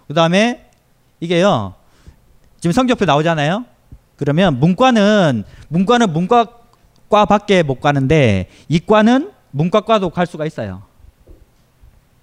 [0.08, 0.68] 그 다음에
[1.20, 1.74] 이게요.
[2.58, 3.66] 지금 성적표 나오잖아요.
[4.16, 10.82] 그러면 문과는 문과는 문과과밖에 못 가는데 이과는 문과과도 갈 수가 있어요.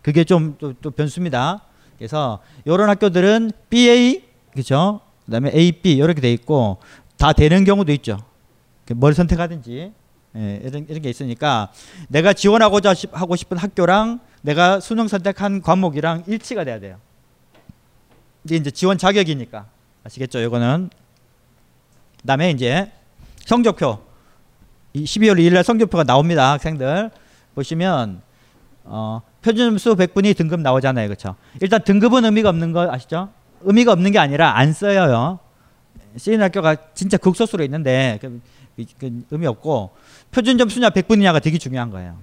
[0.02, 1.62] 그게 좀 또 변수입니다.
[1.98, 4.24] 그래서 이런 학교들은 BA
[4.54, 5.02] 그죠?
[5.26, 6.80] 그다음에 AB 이렇게 돼 있고
[7.18, 8.18] 다 되는 경우도 있죠.
[8.96, 9.94] 뭘 선택하든지
[10.36, 11.72] 예, 이런, 이런 게 있으니까
[12.08, 16.98] 내가 지원하고자 시- 하고 싶은 학교랑 내가 수능 선택한 과목이랑 일치가 돼야 돼요.
[18.50, 19.68] 이제 지원 자격이니까
[20.04, 20.40] 아시겠죠?
[20.40, 20.90] 이거는
[22.22, 22.92] 그다음에 이제
[23.46, 24.00] 성적표
[24.94, 26.52] 이 12월 2일 날 성적표가 나옵니다.
[26.52, 27.12] 학생들
[27.56, 28.22] 보시면
[28.84, 31.08] 어, 표준점수 100분이 등급 나오잖아요.
[31.08, 31.36] 그렇죠?
[31.62, 33.30] 일단 등급은 의미가 없는 거 아시죠?
[33.62, 35.40] 의미가 없는 게 아니라 안 써요.
[36.18, 38.42] 쓰이는 학교가 진짜 극소수로 있는데 그,
[38.76, 39.92] 그, 그 의미 없고
[40.32, 42.18] 표준 점수냐 100분이냐가 되게 중요한 거예요.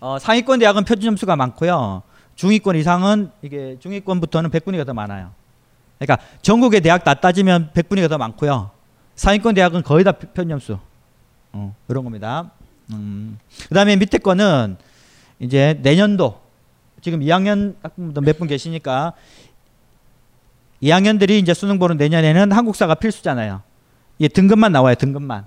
[0.00, 2.02] 어, 상위권 대학은 표준 점수가 많고요.
[2.36, 5.32] 중위권 이상은 이게 중위권부터는 100분위가 더 많아요.
[5.98, 8.70] 그러니까 전국의 대학 다 따지면 100분위가 더 많고요.
[9.16, 10.78] 상위권 대학은 거의 다 점수.
[11.52, 12.50] 어, 그런 겁니다.
[12.92, 13.38] 음.
[13.68, 14.76] 그 다음에 밑에 거는
[15.40, 16.40] 이제 내년도
[17.00, 19.12] 지금 2학년 학부모도 몇분 계시니까
[20.82, 23.62] 2학년들이 이제 수능 보는 내년에는 한국사가 필수잖아요.
[24.18, 24.94] 이 등급만 나와요.
[24.94, 25.46] 등급만.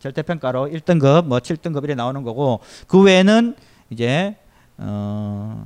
[0.00, 3.54] 절대평가로 1등급, 뭐 7등급 이렇게 나오는 거고 그 외에는
[3.90, 4.36] 이제
[4.78, 5.64] 어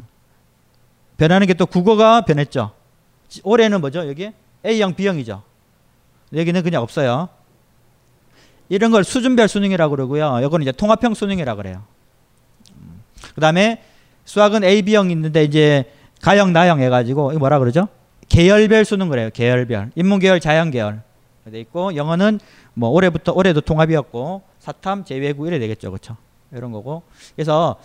[1.16, 2.72] 변하는 게 또 국어가 변했죠.
[3.28, 4.08] 지- 올해는 뭐죠?
[4.08, 4.30] 여기
[4.64, 5.42] A형, B형이죠.
[6.34, 7.28] 여기는 그냥 없어요.
[8.68, 10.40] 이런 걸 수준별 수능이라고 그러고요.
[10.44, 11.82] 이거는 이제 통합형 수능이라고 그래요.
[13.34, 13.82] 그 다음에
[14.24, 15.84] 수학은 A, B형 있는데 이제
[16.20, 17.88] 가형, 나형 해가지고 이거 뭐라 그러죠?
[18.28, 19.30] 계열별 수능 그래요.
[19.32, 19.92] 계열별.
[19.94, 21.02] 인문계열, 자연계열.
[21.52, 22.40] 돼 있고 영어는
[22.74, 26.16] 뭐 올해부터 올해도 통합이었고 사탐, 제외국 이래 되겠죠, 그렇죠?
[26.50, 27.04] 이런 거고.
[27.36, 27.76] 그래서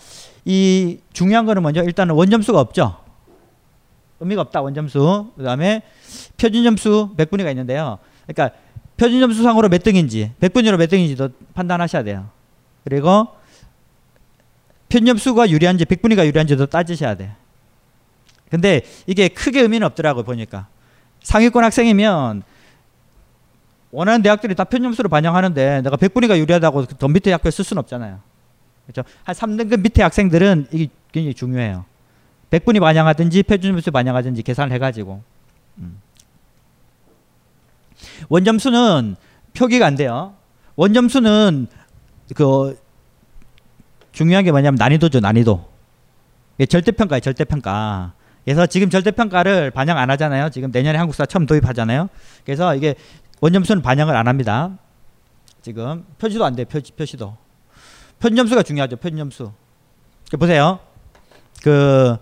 [0.45, 2.97] 이 중요한 거는 먼저 일단은 원점수가 없죠.
[4.21, 5.33] 의미가 없다 원점수.
[5.35, 5.81] 그 다음에
[6.37, 7.97] 표준 점수 100분위가 있는데요.
[8.25, 8.55] 그러니까
[8.95, 12.29] 표준 점수상으로 몇 등인지, 100분위로 몇 등인지도 판단하셔야 돼요.
[12.83, 13.27] 그리고
[14.89, 17.35] 표준 점수가 유리한지, 100분위가 유리한지도 따지셔야 돼.
[18.49, 20.67] 근데 이게 크게 의미는 없더라고 보니까.
[21.23, 22.43] 상위권 학생이면
[23.91, 28.19] 원하는 대학들이 다 편점수를 반영하는데 내가 100분위가 유리하다고 더 밑에 학교에 쓸 수는 없잖아요.
[28.85, 29.09] 그렇죠?
[29.23, 31.85] 한 3등급 밑에 학생들은 이게 굉장히 중요해요.
[32.51, 35.23] 100분위 반영하든지 표준점수 반영하든지 계산을 해가지고
[35.79, 35.99] 음.
[38.29, 39.15] 원점수는
[39.53, 40.33] 표기가 안 돼요.
[40.75, 41.67] 원점수는
[42.35, 42.79] 그
[44.11, 45.71] 중요한 게 뭐냐면 난이도죠 난이도.
[46.69, 48.13] 절대평가예요 절대평가.
[48.43, 50.49] 그래서 지금 절대평가를 반영 안 하잖아요.
[50.49, 52.09] 지금 내년에 한국사 처음 도입하잖아요.
[52.45, 52.95] 그래서 이게
[53.39, 54.77] 원점수는 반영을 안 합니다.
[55.61, 56.65] 지금 표시도 안 돼요.
[56.67, 57.37] 표시, 표시도.
[58.19, 58.97] 편점수가 중요하죠.
[58.97, 59.51] 편점수.
[60.29, 60.79] 그 보세요.
[61.63, 62.17] 그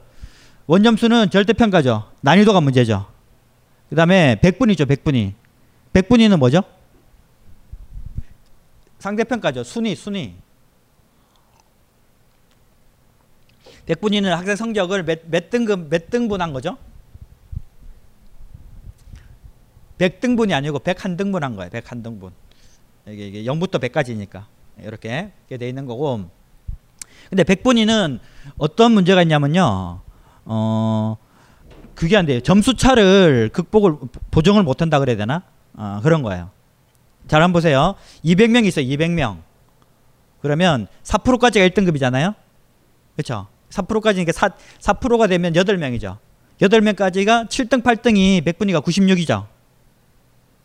[0.69, 2.11] 원점수는 절대평가죠.
[2.21, 3.07] 난이도가 문제죠.
[3.89, 4.85] 그 다음에 백분위죠.
[4.85, 5.33] 백분위.
[5.93, 6.61] 백분위는 뭐죠?
[8.99, 9.63] 상대평가죠.
[9.63, 10.35] 순위, 순위.
[13.87, 16.77] 백분위는 학생 성적을 몇, 몇 등급, 몇 등분한 거죠?
[19.97, 21.71] 100등분이 아니고 101등분 한 거예요.
[21.71, 22.31] 101등분.
[23.07, 24.45] 이게, 이게 0부터 100까지니까.
[24.83, 26.29] 이렇게, 돼 있는 거고.
[27.27, 28.19] 근데 100분위는
[28.59, 30.01] 어떤 문제가 있냐면요.
[30.51, 31.15] 어,
[31.93, 32.39] 그게 안 돼요.
[32.41, 33.97] 점수 차를 극복을,
[34.31, 35.43] 보정을 못 한다 그래야 되나?
[35.75, 36.49] 어, 그런 거예요.
[37.27, 37.93] 잘 한번 보세요.
[38.25, 38.85] 200명 있어요.
[38.85, 39.37] 200명.
[40.41, 42.33] 그러면 4%까지가 1등급이잖아요.
[43.15, 43.47] 그렇죠?
[43.69, 46.17] 4%까지니까 4, 4%가 되면 8명이죠.
[46.59, 49.45] 8명까지가 7등, 8등이 100분위가 96이죠.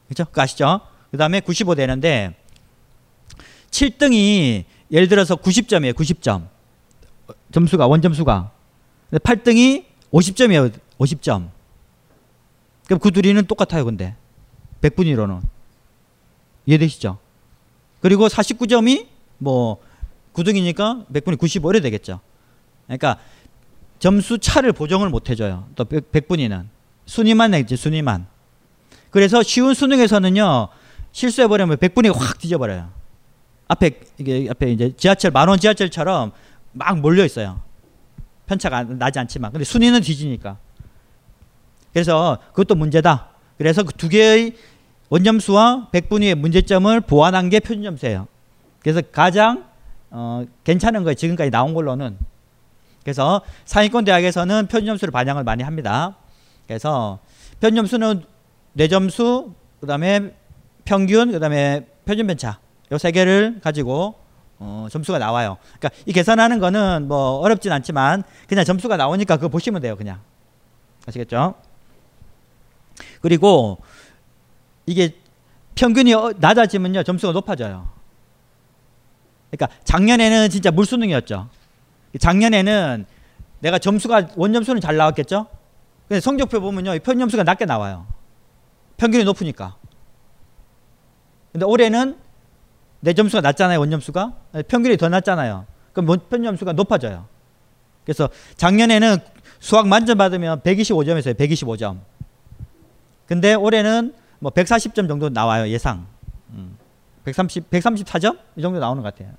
[0.09, 0.25] 그렇죠?
[0.25, 0.81] 그거 아시죠?
[1.11, 2.35] 그 다음에 95 되는데
[3.71, 5.93] 7등이 예를 들어서 90점이에요.
[5.93, 6.49] 90점.
[7.53, 8.54] 점수가 원점수가.
[9.19, 10.73] 8등이 50점이에요.
[10.99, 11.51] 50점.
[12.87, 13.85] 그럼 그 둘이는 똑같아요.
[13.85, 14.15] 근데
[14.81, 15.41] 100분위로는
[16.67, 17.19] 이해되시죠?
[18.01, 19.07] 그리고 49점이
[19.39, 19.79] 뭐
[20.35, 22.21] 9등이니까 100분위 95 이래 되겠죠.
[22.87, 23.19] 그러니까
[23.99, 25.69] 점수 차를 보정을 못 해줘요.
[25.75, 26.67] 또 100분위는
[27.07, 28.27] 순위만 내지 순위만.
[29.11, 30.69] 그래서 쉬운 수능에서는요
[31.13, 32.91] 실수해버리면 100분위가 확 뒤져버려요.
[33.69, 36.33] 앞에 이게 앞에 이제 지하철 만원 지하철처럼
[36.73, 37.63] 막 몰려 있어요.
[38.47, 40.59] 편차가 나지 않지만 근데 순위는 뒤지니까.
[41.93, 43.29] 그래서 그것도 문제다.
[43.59, 44.55] 그래서 그 두 개의
[45.11, 48.27] 원점수와 백분위의 문제점을 보완한 게 표준점수예요.
[48.81, 49.65] 그래서 가장
[50.11, 51.15] 어, 괜찮은 거예요.
[51.15, 52.17] 지금까지 나온 걸로는.
[53.03, 56.17] 그래서 상위권 대학에서는 표준점수를 반영을 많이 합니다.
[56.67, 57.19] 그래서
[57.61, 58.25] 표준점수는
[58.73, 60.35] 뇌점수, 그 다음에
[60.85, 62.59] 평균, 그 다음에 표준 편차
[62.93, 64.15] 요 세 개를 가지고
[64.65, 65.59] 어, 점수가 나와요.
[65.79, 69.95] 그러니까 이 계산하는 거는 뭐 어렵진 않지만 그냥 점수가 나오니까 그거 보시면 돼요.
[69.95, 70.21] 그냥
[71.07, 71.55] 아시겠죠?
[73.21, 73.79] 그리고
[74.87, 75.17] 이게
[75.75, 77.89] 평균이 어, 낮아지면요 점수가 높아져요.
[79.51, 81.49] 그러니까 작년에는 진짜 물수능이었죠.
[82.19, 83.05] 작년에는
[83.61, 85.47] 내가 점수가 원점수는 잘 나왔겠죠.
[86.09, 88.07] 근데 성적표 보면요 편점수가 낮게 나와요.
[88.97, 89.77] 평균이 높으니까.
[91.53, 92.24] 근데 올해는
[93.05, 94.33] 내 점수가 낮잖아요 원점수가
[94.67, 95.67] 평균이 더 낮잖아요.
[95.93, 97.27] 그럼 편점수가 높아져요.
[98.05, 99.19] 그래서 작년에는
[99.61, 102.01] 수학 만점 받으면 125점에서요 125점.
[103.27, 106.07] 근데 올해는 뭐 140점 정도 나와요 예상.
[107.25, 109.33] 130, 134점 이 정도 나오는 것 같아요.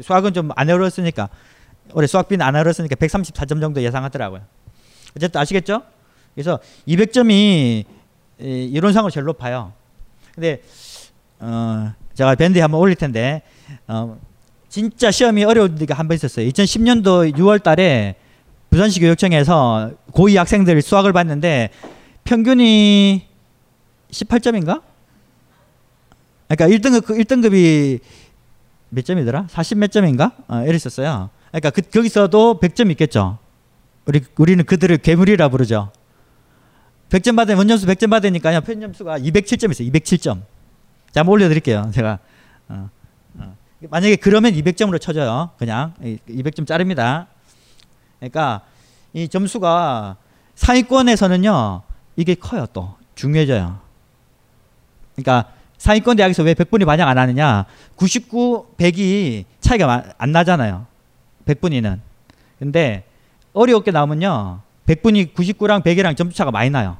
[0.00, 1.28] 수학은 좀 안 어려웠으니까
[1.94, 4.42] 올해 수학비는 안 어려웠으니까 134점 정도 예상하더라고요.
[5.16, 5.82] 어쨌든 아시겠죠?
[6.34, 7.84] 그래서 200점이
[8.38, 9.72] 이론상으로 제일 높아요.
[10.34, 10.62] 근데
[11.40, 13.42] 어 제가 밴드에 한번 올릴 텐데
[13.86, 14.18] 어
[14.68, 16.48] 진짜 시험이 어려운 데가 한 번 있었어요.
[16.48, 18.16] 2010년도 6월 달에
[18.70, 21.70] 부산시 교육청에서 고2 학생들 수학을 봤는데
[22.24, 23.26] 평균이
[24.10, 24.82] 18점인가?
[26.48, 28.00] 그러니까 1등급 1등급이
[28.90, 29.46] 몇 점이더라?
[29.48, 30.32] 40 몇 점인가?
[30.48, 31.30] 어, 이랬었어요.
[31.50, 33.38] 그러니까 그, 거기서도 100점 있겠죠.
[34.04, 35.92] 우리 우리는 그들을 괴물이라 부르죠.
[37.10, 38.60] 100점 받으면 원점수 100점 받으니까요.
[38.62, 39.88] 편점수가 207점 있어요.
[39.90, 40.42] 207점.
[41.12, 41.90] 자, 한번 올려드릴게요.
[41.92, 42.18] 제가
[42.68, 42.88] 어,
[43.38, 43.56] 어.
[43.90, 45.50] 만약에 그러면 200점으로 쳐져요.
[45.58, 47.26] 그냥 200점 자릅니다.
[48.18, 48.62] 그러니까
[49.12, 50.16] 이 점수가
[50.54, 51.82] 상위권에서는요.
[52.16, 52.66] 이게 커요.
[52.72, 53.78] 또 중요해져요.
[55.14, 57.66] 그러니까 상위권 대학에서 왜 100분이 반영 안 하느냐?
[57.96, 60.86] 99, 100이 차이가 안 나잖아요.
[61.44, 62.00] 100분위는.
[62.58, 63.04] 근데
[63.52, 64.60] 어렵게 나오면요.
[64.86, 66.96] 100분이 99랑 100이랑 점수 차가 많이 나요.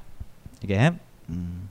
[0.63, 0.93] 이게.
[1.31, 1.62] 음.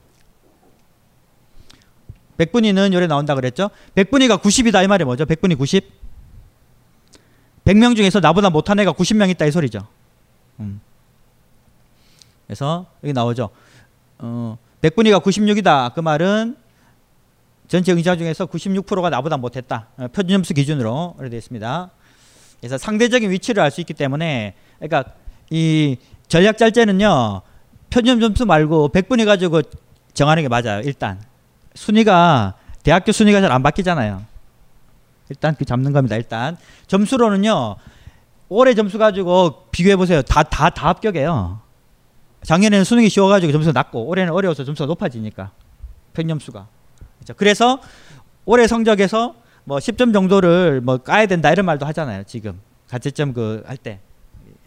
[2.44, 3.70] 100분위는 요래 나온다 그랬죠?
[3.94, 5.24] 100분위가 90이다 이 말이 뭐죠?
[5.24, 5.84] 100분위 90?
[7.64, 9.86] 100명 중에서 나보다 못한 애가 90명 있다 이 소리죠.
[10.60, 10.80] 음.
[12.46, 13.50] 그래서 여기 나오죠.
[14.18, 15.94] 어, 100분위가 96이다.
[15.94, 16.56] 그 말은
[17.68, 19.88] 전체 응시자 중에서 96%가 나보다 못했다.
[19.96, 21.90] 어, 표준 점수 기준으로 이렇게 되어 있습니다.
[22.60, 25.12] 그래서 상대적인 위치를 알 수 있기 때문에 그러니까
[25.50, 25.96] 이
[26.28, 27.42] 전략 짤제는요.
[27.90, 29.62] 표준 점수 말고 100분위 가지고
[30.14, 30.80] 정하는 게 맞아요.
[30.84, 31.20] 일단.
[31.74, 34.22] 순위가 대학교 순위가 잘 안 바뀌잖아요.
[35.28, 36.16] 일단 그 잡는 겁니다.
[36.16, 36.56] 일단
[36.88, 37.76] 점수로는요.
[38.48, 40.20] 올해 점수 가지고 비교해 보세요.
[40.22, 41.60] 다 다 다 합격해요.
[42.42, 45.52] 작년에는 수능이 쉬워가지고 점수가 낮고 올해는 어려워서 점수가 높아지니까
[46.12, 46.66] 평점수가.
[47.18, 47.34] 그렇죠.
[47.34, 47.78] 그래서
[48.44, 52.24] 올해 성적에서 뭐 10점 정도를 뭐 까야 된다 이런 말도 하잖아요.
[52.24, 52.60] 지금
[52.90, 54.00] 가채점 그 할 때.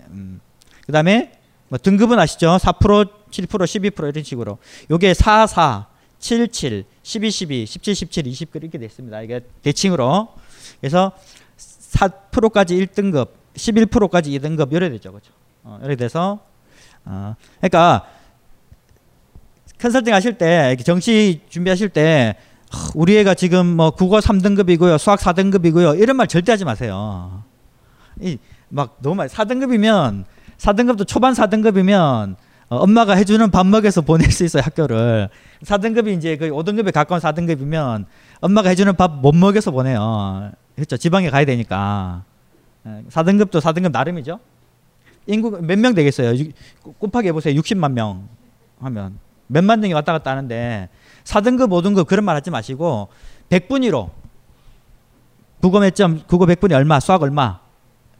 [0.09, 0.39] 음.
[0.85, 1.33] 그다음에
[1.67, 2.57] 뭐 등급은 아시죠?
[2.57, 4.57] 4%, 7%, 12% 이런 식으로.
[4.89, 5.87] 요게 4, 4,
[6.25, 9.21] 7, 7, 12, 12, 17, 17, 20 이렇게 됐습니다.
[9.21, 10.29] 이게 대칭으로.
[10.79, 11.11] 그래서
[11.57, 15.11] 4%까지 1등급, 11%까지 2등급 이래 되죠.
[15.11, 15.31] 그렇죠?
[15.63, 16.39] 어, 이래 돼서
[17.05, 18.07] 어, 그러니까
[19.79, 22.35] 컨설팅 하실 때 이렇게 정시 준비하실 때
[22.71, 24.97] 하, 우리 애가 지금 뭐 국어 3등급이고요.
[24.97, 25.99] 수학 4등급이고요.
[25.99, 27.43] 이런 말 절대 하지 마세요.
[28.21, 28.37] 이
[28.69, 30.25] 막 너무 많이 4등급이면
[30.57, 32.35] 4등급도 초반 4등급이면
[32.69, 35.29] 어, 엄마가 해주는 밥 먹여서 보낼 수 있어요 학교를.
[35.63, 38.05] 4등급이 이제 그 5등급에 가까운 4등급이면
[38.41, 40.51] 엄마가 해주는 밥 못 먹여서 보내요.
[40.75, 40.97] 그렇죠?
[40.97, 42.23] 지방에 가야 되니까.
[42.85, 44.39] 4등급도 4등급 나름이죠?
[45.27, 46.35] 인구 몇 명 되겠어요?
[46.37, 46.51] 유-
[46.99, 47.59] 곱하기 해보세요.
[47.59, 48.27] 60만 명
[48.79, 49.17] 하면.
[49.47, 50.89] 몇만 명이 왔다 갔다 하는데
[51.23, 53.09] 4등급 5등급 그런 말 하지 마시고
[53.49, 54.09] 100분위로
[55.61, 57.59] 국어 몇 점, 국어 100분이 얼마, 수학 얼마?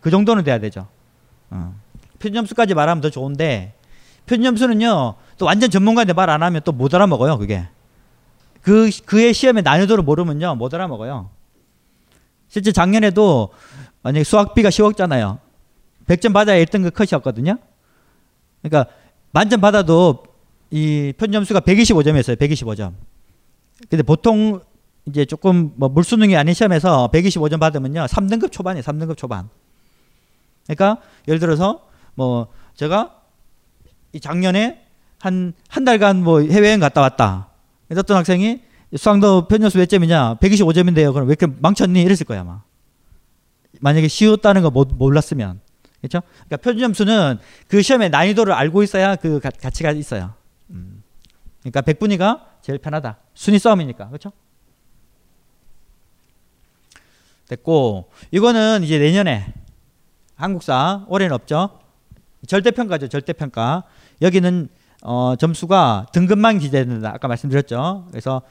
[0.01, 0.87] 그 정도는 돼야 되죠.
[1.49, 1.73] 어.
[2.19, 3.73] 표준점수까지 말하면 더 좋은데
[4.25, 7.67] 표준점수는요 또 완전 전문가인데 말 안 하면 또 못 알아먹어요 그게.
[8.61, 11.29] 그 그의 시험의 난이도를 모르면요 못 알아먹어요.
[12.47, 13.49] 실제 작년에도
[14.01, 15.39] 만약에 수학비가 10억잖아요.
[16.07, 17.57] 100점 받아야 1등급 컷이었거든요.
[18.61, 18.91] 그러니까
[19.31, 20.23] 만점 받아도
[20.71, 22.93] 이 표준점수가 125점이었어요 125점.
[23.89, 24.61] 근데 보통
[25.07, 29.49] 이제 조금 뭐 물수능이 아닌 시험에서 125점 받으면요 3등급 초반이에요 3등급 초반.
[30.65, 31.81] 그러니까 예를 들어서
[32.15, 33.21] 뭐 제가
[34.15, 34.81] 이 작년에
[35.19, 37.49] 한 한 달간 뭐 해외여행 갔다 왔다.
[37.91, 38.61] 어떤 학생이
[38.95, 40.35] 수학도 편점수 몇 점이냐?
[40.35, 41.11] 125점인데요.
[41.13, 42.01] 그럼 왜 이렇게 망쳤니?
[42.01, 42.61] 이랬을 거야, 아마.
[43.81, 45.59] 만약에 쉬웠다는 거 못- 몰랐으면.
[45.99, 46.21] 그렇죠?
[46.47, 50.33] 그러니까 표준점수는 그 시험의 난이도를 알고 있어야 그 가, 가치가 있어요.
[50.69, 51.03] 음.
[51.61, 53.17] 그러니까 백분위가 제일 편하다.
[53.33, 54.07] 순위 싸움이니까.
[54.07, 54.31] 그렇죠?
[57.49, 59.53] 됐고 이거는 이제 내년에
[60.35, 61.79] 한국사 올해는 없죠.
[62.47, 63.07] 절대평가죠.
[63.07, 63.83] 절대평가.
[64.21, 64.69] 여기는
[65.03, 67.11] 어, 점수가 등급만 기재된다.
[67.13, 68.07] 아까 말씀드렸죠.
[68.09, 68.41] 그래서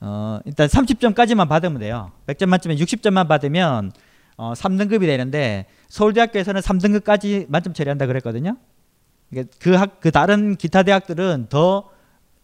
[0.00, 2.12] 어, 일단 30점까지만 받으면 돼요.
[2.26, 3.92] 100점 만점에 60점만 받으면
[4.36, 8.56] 어, 3등급이 되는데 서울대학교에서는 3등급까지 만점 처리한다 그랬거든요.
[9.58, 11.88] 그 학, 그 다른 기타 대학들은 더,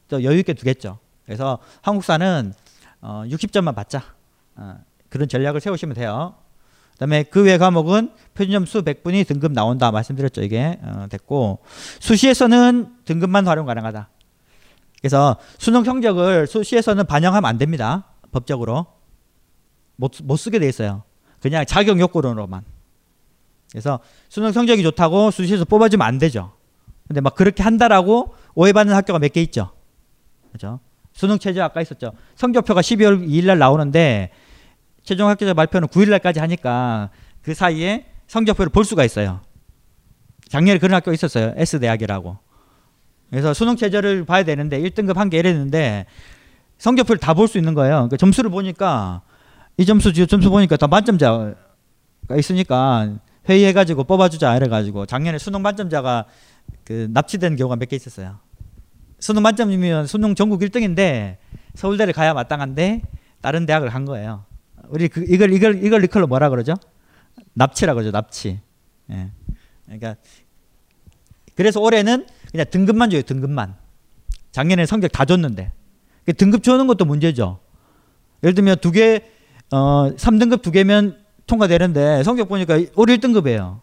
[0.08, 0.98] 더 여유 있게 두겠죠.
[1.26, 2.54] 그래서 한국사는
[3.00, 4.02] 어, 60점만 받자.
[4.56, 6.34] 어, 그런 전략을 세우시면 돼요.
[6.98, 11.60] 그다음에 그 외 과목은 표준점수 100분이 등급 나온다 말씀드렸죠 이게 어, 됐고
[12.00, 14.08] 수시에서는 등급만 활용 가능하다.
[15.00, 18.86] 그래서 수능 성적을 수시에서는 반영하면 안 됩니다 법적으로
[19.96, 21.04] 못, 못 쓰게 돼 있어요.
[21.40, 22.62] 그냥 자격 요건으로만.
[23.70, 26.52] 그래서 수능 성적이 좋다고 수시에서 뽑아주면 안 되죠.
[27.06, 29.70] 근데 막 그렇게 한다라고 오해받는 학교가 몇 개 있죠.
[30.52, 30.80] 그죠?
[31.12, 32.12] 수능 최저 아까 있었죠.
[32.36, 34.30] 성적표가 12월 2일 날 나오는데
[35.08, 37.08] 최종 합격자 발표는 9일 날까지 하니까
[37.40, 39.40] 그 사이에 성적표를 볼 수가 있어요.
[40.48, 41.54] 작년에 그런 학교가 있었어요.
[41.56, 42.36] S 대학이라고.
[43.30, 46.04] 그래서 수능 최저를 봐야 되는데 1등급 한 개 이랬는데
[46.76, 47.94] 성적표를 다 볼 수 있는 거예요.
[47.94, 49.22] 그러니까 점수를 보니까
[49.78, 51.54] 이 점수 저 점수 보니까 다 만점자가
[52.36, 53.14] 있으니까
[53.48, 56.26] 회의해가지고 뽑아주자 이래가지고 작년에 수능 만점자가
[56.84, 58.40] 그 납치된 경우가 몇 개 있었어요.
[59.20, 61.38] 수능 만점이면 수능 전국 1등인데
[61.76, 63.00] 서울대를 가야 마땅한데
[63.40, 64.44] 다른 대학을 간 거예요.
[64.90, 66.74] 우리 그 이걸 이걸 이걸 리컬로 뭐라 그러죠?
[67.54, 68.10] 납치라 그러죠.
[68.10, 68.60] 납치.
[69.10, 69.30] 예.
[69.84, 70.16] 그러니까
[71.54, 73.22] 그래서 올해는 그냥 등급만 줘요.
[73.22, 73.76] 등급만.
[74.52, 75.72] 작년에 성적 다 줬는데
[76.24, 77.58] 그 등급 주는 것도 문제죠.
[78.42, 79.22] 예를 들면 두 개,
[79.72, 83.80] 어, 3등급 두 개면 통과되는데 성적 보니까 올 1등급이에요.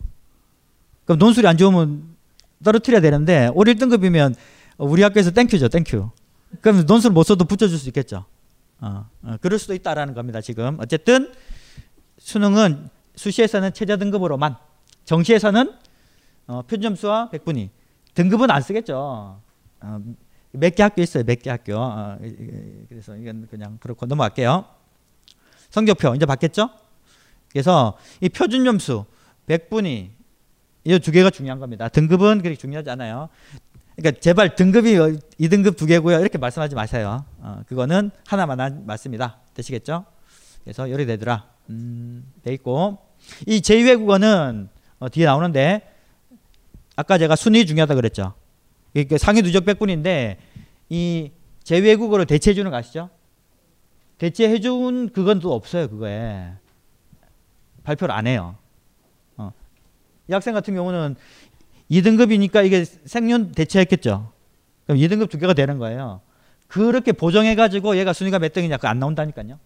[1.05, 2.15] 그럼 논술이 안 좋으면
[2.63, 4.35] 떨어뜨려야 되는데 올 1등급이면
[4.77, 5.69] 우리 학교에서 thank you죠.
[5.69, 6.09] Thank you.
[6.61, 8.25] 그럼 논술 못 써도 붙여줄 수 있겠죠.
[8.81, 10.41] 어, 어, 그럴 수도 있다라는 겁니다.
[10.41, 11.33] 지금 어쨌든
[12.17, 14.55] 수능은 수시에서는 최저 등급으로만
[15.05, 15.73] 정시에서는
[16.47, 17.69] 어, 표준점수와 백분위
[18.13, 19.41] 등급은 안 쓰겠죠.
[19.81, 20.01] 어,
[20.51, 21.23] 몇개 학교 있어요.
[21.23, 21.75] 몇 개 학교.
[21.77, 22.17] 어,
[22.89, 24.65] 그래서 이건 그냥 그렇고 넘어갈게요.
[25.69, 26.69] 성적표 이제 받겠죠?
[27.51, 29.05] 그래서 이 표준점수
[29.47, 30.11] 백분위
[30.87, 31.89] 이 두 개가 중요한 겁니다.
[31.89, 33.29] 등급은 그렇게 중요하지 않아요.
[33.95, 34.95] 그러니까 제발 등급이
[35.39, 36.19] 2등급 두 개고요.
[36.19, 37.25] 이렇게 말씀하지 마세요.
[37.39, 39.39] 어, 그거는 하나만 한 맞습니다.
[39.53, 40.05] 되시겠죠?
[40.63, 41.47] 그래서 열이 되더라.
[41.69, 42.97] 음, 돼 있고
[43.47, 44.67] 이 제2외국어는
[44.99, 45.93] 어, 뒤에 나오는데
[46.95, 48.33] 아까 제가 순위 중요하다 그랬죠.
[48.93, 50.39] 이게 상위 누적 백분인데
[50.89, 51.31] 이
[51.63, 53.09] 제2외국어로 대체해 주는 거 아시죠?
[54.17, 56.53] 대체해 준 그건 또 없어요, 그거에.
[57.83, 58.55] 발표를 안 해요.
[59.37, 59.51] 어.
[60.29, 61.15] 이 학생 같은 경우는
[61.91, 64.31] 2등급이니까 이게 생년 대체했겠죠.
[64.85, 66.21] 그럼 2등급 두 개가 되는 거예요.
[66.67, 69.59] 그렇게 보정해 가지고 얘가 순위가 몇 등이냐 그거 안 나온다니까요.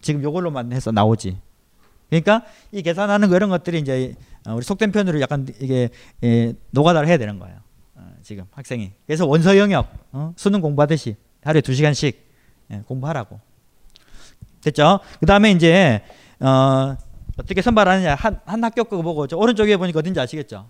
[0.00, 1.38] 지금 요걸로만 해서 나오지.
[2.08, 4.14] 그러니까 이 계산하는 거 이런 것들이 이제
[4.46, 5.90] 어, 우리 속된 편으로 약간 이게
[6.22, 7.58] 예, 노가다를 해야 되는 거예요.
[7.96, 8.92] 어, 지금 학생이.
[9.06, 10.32] 그래서 원서 영역 어?
[10.36, 12.24] 수능 공부하듯이 하루에 두 시간씩
[12.70, 13.40] 예, 공부하라고.
[14.62, 15.00] 됐죠?
[15.20, 16.02] 그 다음에 이제
[16.40, 16.96] 어,
[17.36, 20.68] 어떻게 선발하느냐 한, 한 학교 거 보고 저 오른쪽에 보니까 어딘지 아시겠죠?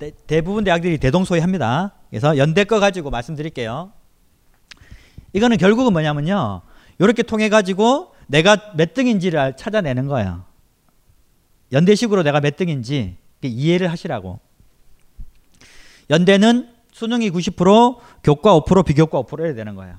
[0.00, 1.92] 대, 대부분 대학들이 대동소이합니다.
[2.08, 3.92] 그래서 연대 거 가지고 말씀드릴게요.
[5.34, 6.62] 이거는 결국은 뭐냐면요.
[6.98, 10.44] 이렇게 통해 가지고 내가 몇 등인지를 찾아내는 거예요.
[11.70, 14.40] 연대식으로 내가 몇 등인지 이해를 하시라고.
[16.08, 19.96] 연대는 수능이 90%, 교과 5%, 비교과 5% 해야 되는 거예요.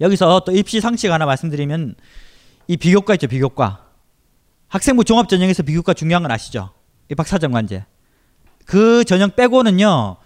[0.00, 1.94] 여기서 또 입시 상식 하나 말씀드리면
[2.66, 3.86] 이 비교과 있죠, 비교과.
[4.66, 6.70] 학생부 종합 전형에서 비교과 중요한 건 아시죠?
[7.08, 7.84] 이 박사점 관제.
[8.68, 10.18] 그 전형 빼고는요.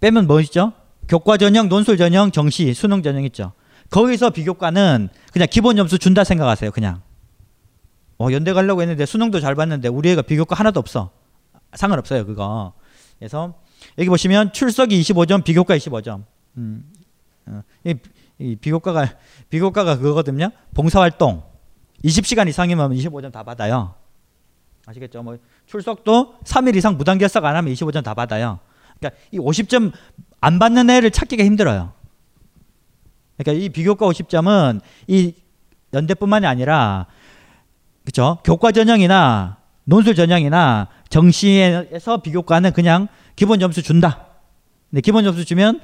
[0.00, 0.72] 빼면 뭐 있죠?
[1.08, 3.52] 교과 전형, 논술 전형, 정시, 수능 전형 있죠.
[3.90, 6.70] 거기서 비교과는 그냥 기본 점수 준다 생각하세요.
[6.70, 7.02] 그냥.
[8.18, 11.10] 어, 연대 가려고 했는데 수능도 잘 봤는데 우리 애가 비교과 하나도 없어.
[11.74, 12.72] 상관없어요, 그거.
[13.18, 13.60] 그래서
[13.98, 16.24] 여기 보시면 출석이 25점, 비교과 25점.
[16.56, 16.90] 음.
[17.44, 17.94] 어, 이,
[18.38, 19.06] 이 비교과가
[19.50, 20.48] 비교과가 그거거든요.
[20.72, 21.42] 봉사활동
[22.02, 23.96] 20시간 이상이면 25점 다 받아요.
[24.86, 25.22] 아시겠죠?
[25.22, 25.36] 뭐
[25.66, 28.58] 출석도 3일 이상 무단 결석 안 하면 25점 다 받아요.
[28.98, 29.92] 그러니까 이 50점
[30.40, 31.92] 안 받는 애를 찾기가 힘들어요.
[33.36, 35.34] 그러니까 이 비교과 50점은 이
[35.92, 37.06] 연대뿐만이 아니라
[38.04, 38.38] 그렇죠?
[38.44, 44.26] 교과 전형이나 논술 전형이나 정시에서 비교과는 그냥 기본 점수 준다.
[44.90, 45.80] 근데 기본 점수 주면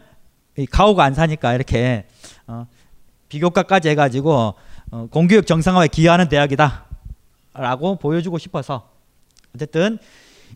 [0.70, 2.06] 가오가 안 사니까 이렇게
[2.46, 2.66] 어,
[3.28, 4.54] 비교과까지 해가지고
[4.90, 8.90] 어, 공교육 정상화에 기여하는 대학이다라고 보여주고 싶어서
[9.54, 9.98] 어쨌든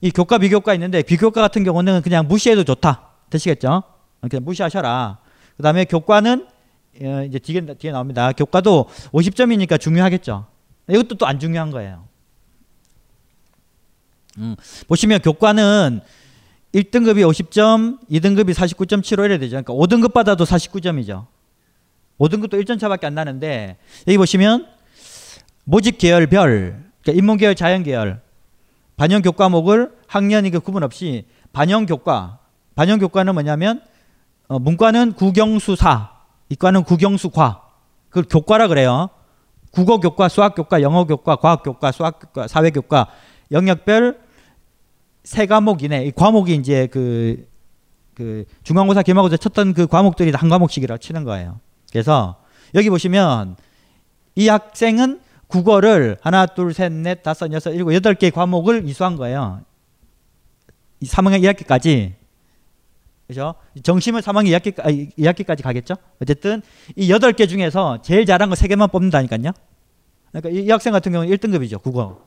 [0.01, 3.83] 이 교과 비교과 있는데 비교과 같은 경우는 그냥 무시해도 좋다 되시겠죠?
[4.29, 5.19] 그냥 무시하셔라.
[5.57, 6.47] 그 다음에 교과는
[7.03, 8.33] 어, 이제 뒤에, 뒤에 나옵니다.
[8.33, 10.47] 교과도 50점이니까 중요하겠죠.
[10.89, 12.07] 이것도 또 안 중요한 거예요.
[14.39, 14.57] 음,
[14.89, 16.01] 보시면 교과는
[16.75, 19.63] 1등급이 50점, 2등급이 49.75 이래 되죠.
[19.63, 21.27] 그러니까 5등급 받아도 49점이죠.
[22.19, 23.77] 5등급도 1점 차밖에 안 나는데
[24.07, 24.67] 여기 보시면
[25.65, 28.21] 모집 계열별, 그러니까 인문 계열, 자연 계열,
[29.03, 32.39] 반영 교과목을 학년 이그 구분 없이 반영 교과,
[32.77, 33.83] 반영 교과는 뭐냐면
[34.47, 36.13] 어, 문과는 국영수사,
[36.51, 37.65] 이과는 국영수과,
[38.11, 39.11] 그걸 교과라 그래요.
[39.73, 43.09] 국어 교과, 수학 교과, 영어 교과, 과학 교과, 수학 교과, 사회 교과
[43.51, 44.21] 영역별
[45.25, 46.05] 세 과목 이내.
[46.05, 47.49] 이 과목이 이제 그,
[48.15, 51.59] 그 중간고사, 기말고사 쳤던 그 과목들이 한 과목씩이라고 치는 거예요.
[51.91, 52.37] 그래서
[52.77, 53.57] 여기 보시면
[54.37, 55.21] 이 학생은
[55.53, 59.61] 국어를 하나, 둘, 셋, 넷, 다섯, 여섯, 일곱, 여덟 개 과목을 이수한 거예요.
[61.01, 62.15] 이 3학년 2학기까지.
[63.27, 63.55] 그죠?
[63.83, 65.97] 정심을 3학년 2학기, 아, 2학기까지 가겠죠?
[66.23, 66.63] 어쨌든
[66.97, 69.53] 이 여덟 개 중에서 제일 잘한 거 세 개만 뽑는다니까요.
[70.31, 71.83] 그러니까 이, 이 학생 같은 경우는 1등급이죠.
[71.83, 72.25] 국어.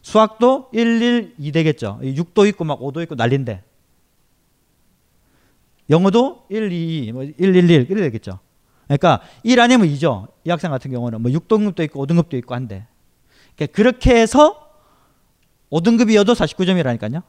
[0.00, 1.98] 수학도 1, 1, 2 되겠죠.
[2.02, 3.62] 6도 있고 막 5도 있고 난린데.
[5.90, 8.38] 영어도 1, 2, 뭐 1, 1, 1 이래 되겠죠.
[8.86, 10.28] 그러니까 1 아니면 2죠.
[10.44, 12.86] 이 학생 같은 경우는 뭐 6등급도 있고 5등급도 있고 한데.
[13.56, 14.68] 그러니까 그렇게 해서
[15.70, 17.22] 5등급이어도 49점이라니까요.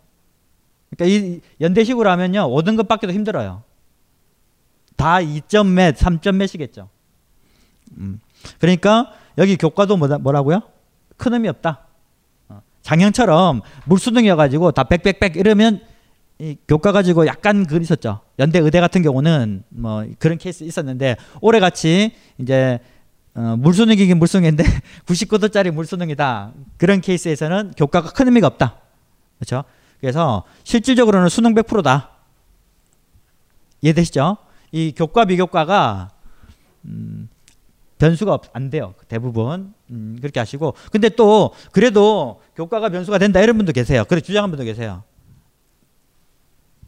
[0.89, 2.49] 그러니까 이 연대식으로 하면요.
[2.49, 3.63] 5등급 받기도 힘들어요.
[4.95, 6.89] 다 2점 몇, 3점 몇이겠죠.
[7.97, 8.19] 음.
[8.59, 10.61] 그러니까 여기 교과도 뭐다, 뭐라고요?
[11.17, 11.85] 큰 의미 없다.
[12.49, 12.61] 어.
[12.81, 15.81] 작년처럼 물수능이어가지고 다 빽빽빽 이러면
[16.39, 18.21] 이 교과 가지고 약간 그 있었죠.
[18.37, 22.79] 연대 의대 같은 경우는 뭐 그런 케이스 있었는데 올해 같이 이제
[23.33, 24.63] 어, 물수능이긴 물수능인데
[25.05, 26.53] 99도짜리 물수능이다.
[26.77, 28.77] 그런 케이스에서는 교과가 큰 의미가 없다.
[29.39, 29.63] 그렇죠?
[29.99, 32.11] 그래서 실질적으로는 수능 100%다.
[33.81, 34.37] 이해되시죠?
[34.71, 36.09] 이 교과 비교과가
[36.85, 37.29] 음,
[37.97, 38.93] 변수가 없, 안 돼요.
[39.07, 44.03] 대부분 음, 그렇게 하시고 근데 또 그래도 교과가 변수가 된다 이런 분도 계세요.
[44.07, 45.03] 그래 주장한 분도 계세요.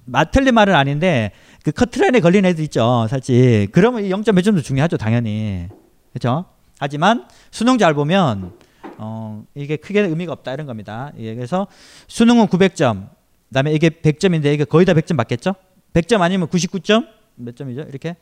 [0.09, 1.31] 마, 틀린 말은 아닌데
[1.63, 3.07] 그 커트라인에 걸린 애들 있죠.
[3.09, 4.97] 사실 그러면 이 0점 몇 점도 중요하죠.
[4.97, 5.67] 당연히
[6.11, 6.45] 그렇죠.
[6.79, 8.53] 하지만 수능 잘 보면
[8.97, 11.11] 어, 이게 크게 의미가 없다 이런 겁니다.
[11.17, 11.67] 예, 그래서
[12.07, 13.09] 수능은 900점,
[13.49, 15.55] 그다음에 이게 100점인데 이게 거의 다 100점 맞겠죠?
[15.93, 17.81] 100점 아니면 99점 몇 점이죠?
[17.81, 18.15] 이렇게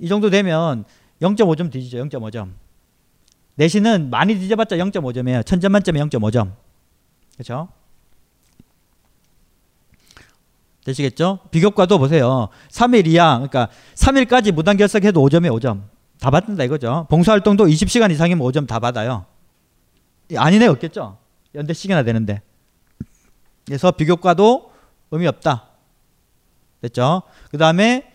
[0.00, 0.84] 이 정도 되면
[1.20, 1.98] 0.5점 뒤지죠.
[1.98, 2.50] 0.5점.
[3.56, 5.42] 내신은 많이 뒤져봤자 0.5점이에요.
[5.42, 6.52] 1000점 만점에 0.5점.
[7.34, 7.68] 그렇죠?
[10.84, 11.40] 되시겠죠?
[11.50, 12.48] 비교과도 보세요.
[12.70, 15.82] 3일 이하, 그러니까 3일까지 무단 결석해도 5점에 5점.
[16.20, 17.06] 다 받는다 이거죠.
[17.08, 19.24] 봉사활동도 20시간 이상이면 5점 다 받아요.
[20.36, 21.18] 아니네 없겠죠?
[21.54, 22.42] 연대씩이나 되는데.
[23.64, 24.70] 그래서 비교과도
[25.10, 25.66] 의미 없다.
[26.82, 27.22] 됐죠?
[27.50, 28.10] 그 다음에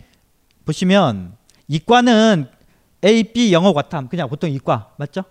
[0.64, 1.36] 보시면
[1.68, 2.48] 이과는
[3.04, 5.22] A, B 영어 과탐 그냥 보통 이과 맞죠?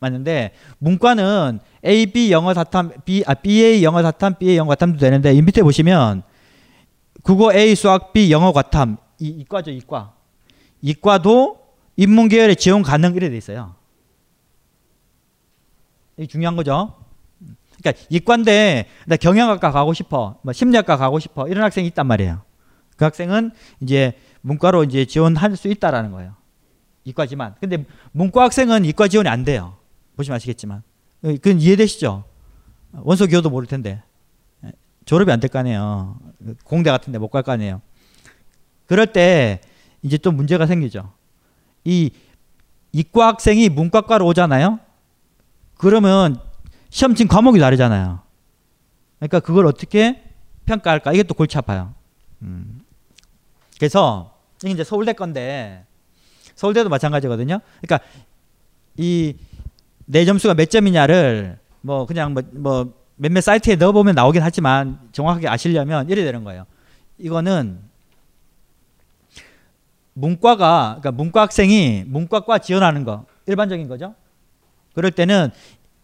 [0.00, 5.32] 맞는데 문과는 A, B 영어 사탐, B, 아, BA 영어 사탐, BA 영어 과탐도 되는데
[5.34, 6.22] 이 밑에 보시면
[7.22, 10.14] 국어 A, 수학 B 영어 과탐 이 이과죠 이과
[10.82, 11.60] 이과도
[11.96, 13.74] 인문계열에 지원 가능 이래 돼 있어요.
[16.16, 16.94] 이 중요한 거죠.
[17.82, 22.42] 그러니까 이과인데 나 경영학과 가고 싶어, 뭐 심리학과 가고 싶어 이런 학생이 있단 말이에요.
[22.96, 26.34] 그 학생은 이제 문과로 이제 지원할 수 있다라는 거예요.
[27.04, 27.54] 이과지만.
[27.60, 29.76] 근데 문과 학생은 이과 지원이 안 돼요.
[30.16, 30.82] 보시면 아시겠지만.
[31.22, 32.24] 그건 이해되시죠?
[32.92, 34.02] 원소 기호도 모를 텐데.
[35.10, 36.16] 졸업이 안 될 거 아니에요.
[36.62, 37.82] 공대 같은 데 못 갈 거 아니에요.
[38.86, 39.60] 그럴 때
[40.02, 41.12] 이제 또 문제가 생기죠.
[41.84, 42.12] 이
[42.92, 44.78] 이과 학생이 문과과로 오잖아요.
[45.78, 46.40] 그러면
[46.90, 48.20] 시험 친 과목이 다르잖아요.
[49.18, 50.22] 그러니까 그걸 어떻게
[50.66, 51.12] 평가할까?
[51.12, 51.92] 이게 또 골치 아파요.
[52.42, 52.80] 음.
[53.78, 55.86] 그래서 이제 서울대 건데
[56.54, 57.58] 서울대도 마찬가지거든요.
[57.80, 58.06] 그러니까
[58.96, 59.34] 이
[60.06, 66.08] 내 점수가 몇 점이냐를 뭐 그냥 뭐, 뭐 몇몇 사이트에 넣어보면 나오긴 하지만 정확하게 아시려면
[66.08, 66.64] 이래 되는 거예요.
[67.18, 67.78] 이거는
[70.14, 74.14] 문과가 그러니까 문과 학생이 문과과 지원하는 거 일반적인 거죠.
[74.94, 75.50] 그럴 때는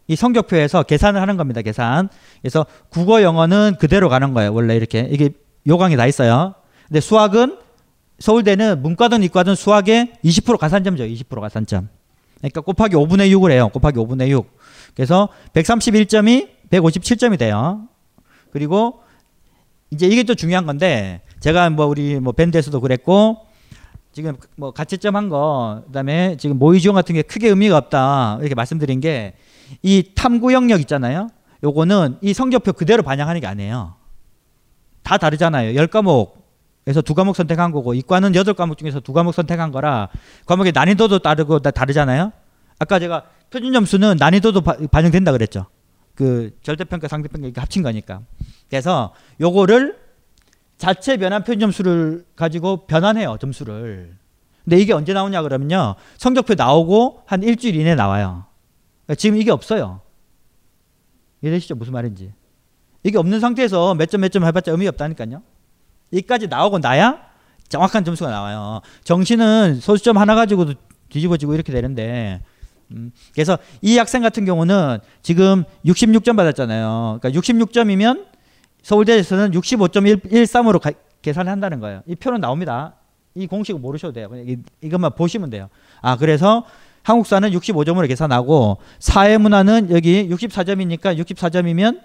[0.09, 1.63] 이 성적표에서 계산을 하는 겁니다.
[1.63, 2.11] 계산.
[2.43, 4.53] 그래서 국어 영어는 그대로 가는 거예요.
[4.53, 5.31] 원래 이렇게 이게
[5.67, 6.55] 요강이 다 있어요.
[6.87, 7.59] 근데 수학은
[8.19, 11.05] 서울대는 문과든 이과든 수학에 20% 가산점이죠.
[11.05, 11.89] 20% 가산점.
[12.39, 13.71] 그러니까 곱하기 5분의 6을 해요.
[13.71, 14.55] 곱하기 5분의 6.
[14.95, 17.89] 그래서 131점이 157점이 돼요.
[18.53, 19.01] 그리고
[19.91, 23.39] 이제 이게 또 중요한 건데 제가 뭐 우리 뭐 밴드에서도 그랬고
[24.13, 28.55] 지금 뭐 가채점 한 거 그다음에 지금 모의 지원 같은 게 크게 의미가 없다 이렇게
[28.55, 29.35] 말씀드린 게
[29.83, 31.29] 이 탐구 영역 있잖아요.
[31.65, 33.95] 요거는 이 성적표 그대로 반영하는 게 아니에요.
[35.03, 35.75] 다 다르잖아요.
[35.75, 40.09] 열 과목에서 두 과목 선택한 거고 이과는 여덟 과목 중에서 두 과목 선택한 거라
[40.47, 42.31] 과목의 난이도도 다르고 다 다르잖아요.
[42.79, 45.67] 아까 제가 표준 점수는 난이도도 바, 반영된다 그랬죠.
[46.17, 48.23] 그 절대평가 상대평가 이렇게 합친 거니까.
[48.69, 49.97] 그래서 요거를
[50.79, 54.17] 자체 변환 표준 점수를 가지고 변환해요 점수를.
[54.65, 58.47] 근데 이게 언제 나오냐 그러면요 성적표 나오고 한 일주일 이내 나와요.
[59.05, 60.01] 그러니까 지금 이게 없어요.
[61.43, 62.33] 이해되시죠 무슨 말인지.
[63.05, 65.43] 이게 없는 상태에서 몇 점 몇 점 해봤자 의미 없다니까요.
[66.13, 67.21] 여기까지 나오고 나야
[67.69, 68.81] 정확한 점수가 나와요.
[69.05, 70.75] 정시는 소수점 하나 가지고도
[71.11, 72.43] 뒤집어지고 이렇게 되는데
[72.93, 77.19] 음, 그래서 이 학생 같은 경우는 지금 66점 받았잖아요.
[77.21, 78.27] 그러니까 66점이면
[78.83, 82.03] 서울대에서는 65.13으로 가, 계산을 한다는 거예요.
[82.07, 82.95] 이 표는 나옵니다.
[83.35, 84.31] 이 공식을 모르셔도 돼요.
[84.35, 85.69] 이, 이것만 보시면 돼요.
[86.01, 86.65] 아 그래서
[87.03, 92.01] 한국사는 65점으로 계산하고 사회문화는 여기 64점이니까 64점이면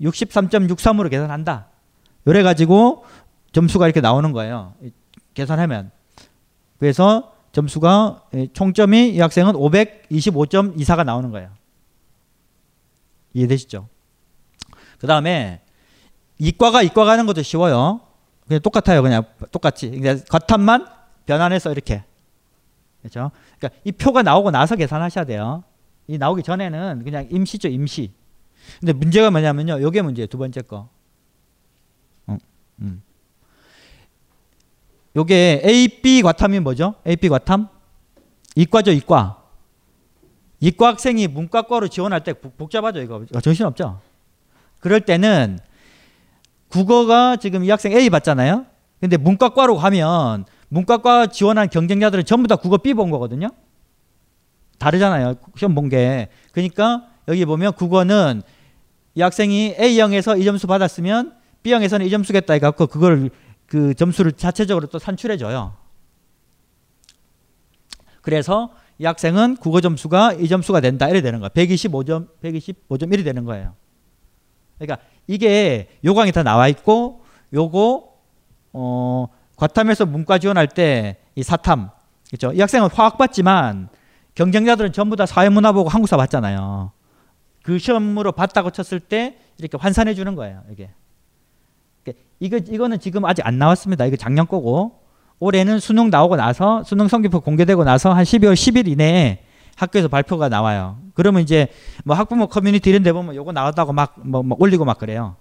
[0.00, 1.66] 63.63으로 계산한다.
[2.26, 3.04] 이래 가지고
[3.52, 4.74] 점수가 이렇게 나오는 거예요.
[5.34, 5.90] 계산하면.
[6.78, 11.50] 그래서 점수가 총점이 이 학생은 525점 이사가 나오는 거예요.
[13.34, 13.88] 이해되시죠?
[15.00, 15.60] 그 다음에
[16.38, 18.00] 이과가 이과 가는 것도 쉬워요.
[18.46, 19.02] 그냥 똑같아요.
[19.02, 20.00] 그냥 똑같이.
[20.28, 20.86] 겉함만
[21.26, 22.04] 변환해서 이렇게.
[23.00, 23.32] 그렇죠?
[23.58, 25.64] 그러니까 이 표가 나오고 나서 계산하셔야 돼요.
[26.06, 28.12] 이 나오기 전에는 그냥 임시죠, 임시.
[28.78, 29.80] 근데 문제가 뭐냐면요.
[29.82, 30.26] 요게 문제예요.
[30.28, 30.88] 두 번째 거.
[32.28, 32.38] 음,
[32.80, 33.02] 음.
[35.18, 36.94] 요게 AP 과탐이 뭐죠?
[37.04, 37.68] AP 과탐?
[38.54, 39.42] 이과죠, 이과.
[40.60, 43.24] 이과 학생이 문과과로 지원할 때 복잡하죠, 이거.
[43.42, 44.00] 정신없죠?
[44.78, 45.58] 그럴 때는
[46.68, 48.66] 국어가 지금 이 학생 A 받잖아요.
[49.00, 53.48] 근데 문과과로 가면 문과과 지원한 경쟁자들은 전부 다 국어 B 본 거거든요.
[54.78, 55.34] 다르잖아요.
[55.56, 56.28] 시험 본 게.
[56.52, 58.42] 그러니까 여기 보면 국어는
[59.16, 63.30] 이 학생이 A형에서 이 점수 받았으면 B형에서는 이 점수겠다 해갖고 그걸
[63.68, 65.76] 그 점수를 자체적으로 또 산출해 줘요.
[68.20, 71.50] 그래서 이 학생은 국어 점수가 이 점수가 된다 이래 되는 거야.
[71.50, 73.74] 125점, 125점 1이 되는 거예요.
[74.78, 78.12] 그러니까 이게 요강이 다 나와 있고 요거
[78.72, 81.90] 어 과탐에서 문과 지원할 때 이 사탐
[82.30, 82.52] 그렇죠.
[82.52, 83.88] 이 학생은 화학 봤지만
[84.34, 86.90] 경쟁자들은 전부 다 사회문화 보고 한국사 봤잖아요.
[87.62, 90.64] 그 시험으로 봤다고 쳤을 때 이렇게 환산해 주는 거예요.
[90.72, 90.90] 이게
[92.40, 94.04] 이거 이거는 지금 아직 안 나왔습니다.
[94.06, 95.00] 이거 작년 거고
[95.40, 99.44] 올해는 수능 나오고 나서 수능 성적표 공개되고 나서 한 12월 10일 이내에
[99.76, 100.98] 학교에서 발표가 나와요.
[101.14, 101.68] 그러면 이제
[102.04, 105.36] 뭐 학부모 커뮤니티 이런 데 보면 요거 나왔다고 막, 뭐, 막 올리고 막 그래요.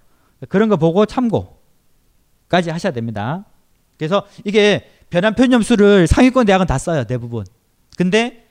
[0.49, 1.57] 그런 거 보고 참고.
[2.47, 3.45] 까지 하셔야 됩니다.
[3.97, 7.45] 그래서 이게 변환 표준 점수를 상위권 대학은 다 써요 대부분.
[7.97, 8.45] 근데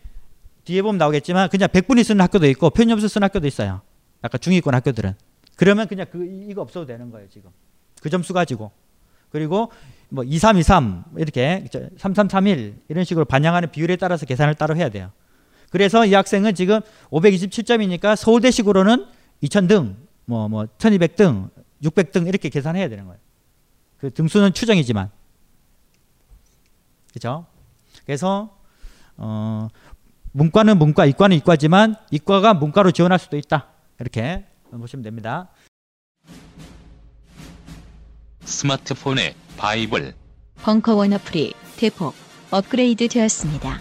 [0.64, 3.80] 뒤에 보면 나오겠지만 그냥 100분이 쓰는 학교도 있고 표준 점수 쓰는 학교도 있어요.
[4.22, 5.14] 아까 중위권 학교들은.
[5.55, 7.51] 그러면 그냥 그 이거 없어도 되는 거예요 지금.
[8.01, 8.70] 그 점수 가지고.
[9.30, 9.70] 그리고
[10.09, 11.64] 뭐 2323 이렇게
[11.99, 15.11] 3331 이런 식으로 반영하는 비율에 따라서 계산을 따로 해야 돼요.
[15.70, 16.80] 그래서 이 학생은 지금
[17.11, 19.07] 527점이니까 서울대식으로는
[19.42, 21.51] 2000등, 뭐, 뭐, 1200등,
[21.82, 23.18] 600등 이렇게 계산해야 되는 거예요.
[23.99, 25.11] 그 등수는 추정이지만.
[27.12, 27.47] 그죠?
[28.05, 28.57] 그래서,
[29.16, 29.68] 어,
[30.32, 33.68] 문과는 문과, 이과는 이과지만 이과가 문과로 지원할 수도 있다.
[34.01, 35.49] 이렇게 보시면 됩니다.
[38.47, 40.14] 스마트폰에 바이블,
[40.62, 42.14] 벙커원 어플이 대폭
[42.51, 43.80] 업그레이드 되었습니다.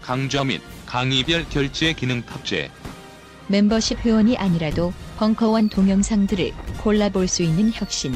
[0.00, 2.70] 강좌 및 강의별 결제 기능 탑재.
[3.48, 8.14] 멤버십 회원이 아니라도 벙커원 동영상들을 골라볼 수 있는 혁신.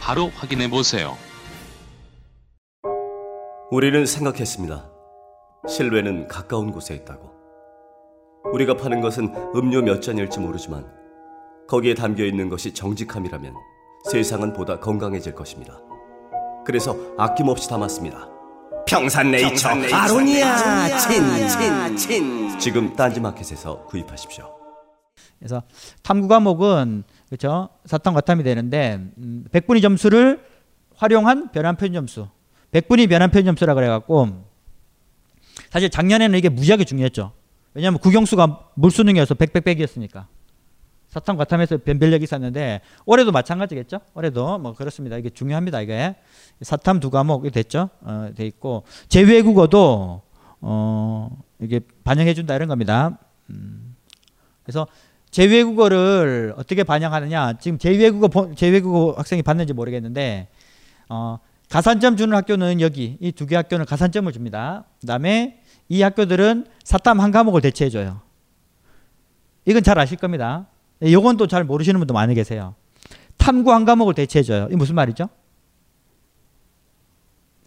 [0.00, 1.16] 바로 확인해 보세요.
[3.70, 4.90] 우리는 생각했습니다.
[5.68, 7.30] 실외는 가까운 곳에 있다고.
[8.54, 10.86] 우리가 파는 것은 음료 몇 잔일지 모르지만
[11.68, 13.54] 거기에 담겨 있는 것이 정직함이라면
[14.04, 15.78] 세상은 보다 건강해질 것입니다.
[16.64, 18.28] 그래서 아낌없이 담았습니다.
[18.86, 24.54] 평산네이처 아로니아 친친친 지금 딴지마켓에서 구입하십시오.
[25.38, 25.62] 그래서
[26.02, 30.44] 탐구 과목은 그렇죠 사탐 과탐이 되는데 음, 100분위 점수를
[30.96, 32.28] 활용한 변환 표준 점수
[32.72, 34.44] 100분위 변환 표준 점수라 그래갖고
[35.70, 37.32] 사실 작년에는 이게 무지하게 중요했죠
[37.74, 40.26] 왜냐하면 국영수가 물수능이어서 100, 100, 100이었으니까
[41.18, 44.00] 사탐 과탐에서 변별력이 있었는데 올해도 마찬가지겠죠?
[44.14, 45.16] 올해도 뭐 그렇습니다.
[45.16, 46.14] 이게 중요합니다 이게.
[46.62, 47.90] 사탐 두 과목이 됐죠?
[48.02, 48.84] 어, 돼 있고.
[49.08, 50.22] 제외국어도
[50.60, 53.18] 어 이게 반영해 준다 이런 겁니다.
[53.50, 53.96] 음,
[54.62, 54.86] 그래서
[55.30, 57.54] 제외국어를 어떻게 반영하느냐?
[57.54, 60.48] 지금 제외국어 제외국어 학생이 받는지 모르겠는데
[61.08, 61.38] 어,
[61.68, 64.84] 가산점 주는 학교는 여기 이 두 개 학교는 가산점을 줍니다.
[65.00, 68.20] 그다음에 이 학교들은 사탐 한 과목을 대체해 줘요.
[69.64, 70.66] 이건 잘 아실 겁니다.
[71.02, 72.74] 요건 또 잘 모르시는 분도 많이 계세요.
[73.36, 74.68] 탐구 한 과목을 대체해 줘요.
[74.70, 75.28] 이 무슨 말이죠?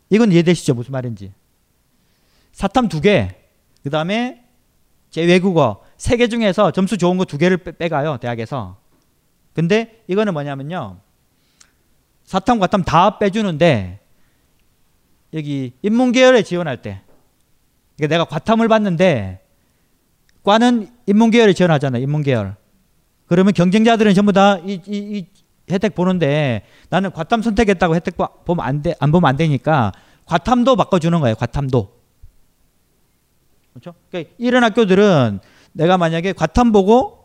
[0.10, 0.74] 이건 이해되시죠?
[0.74, 1.34] 무슨 말인지.
[2.52, 3.36] 사탐 두 개.
[3.84, 4.44] 그 다음에
[5.10, 8.78] 제 외국어 세 개 중에서 점수 좋은 거 두 개를 빼가요 대학에서.
[9.54, 11.00] 근데 이거는 뭐냐면요.
[12.26, 14.00] 사탐 과탐 다 빼주는데
[15.34, 17.02] 여기 인문계열에 지원할 때
[17.98, 19.40] 그러니까 내가 과탐을 받는데
[20.44, 22.02] 과는 인문계열에 지원하잖아요.
[22.04, 22.56] 인문계열.
[23.32, 25.26] 그러면 경쟁자들은 전부 다이 이, 이
[25.72, 29.94] 혜택 보는데 나는 과탐 선택했다고 혜택 보면 안 돼, 안 보면 안 되니까
[30.26, 31.36] 과탐도 바꿔주는 거예요.
[31.36, 31.98] 과탐도.
[33.72, 33.94] 그렇죠?
[34.10, 35.40] 그러니까 이런 학교들은
[35.72, 37.24] 내가 만약에 과탐 보고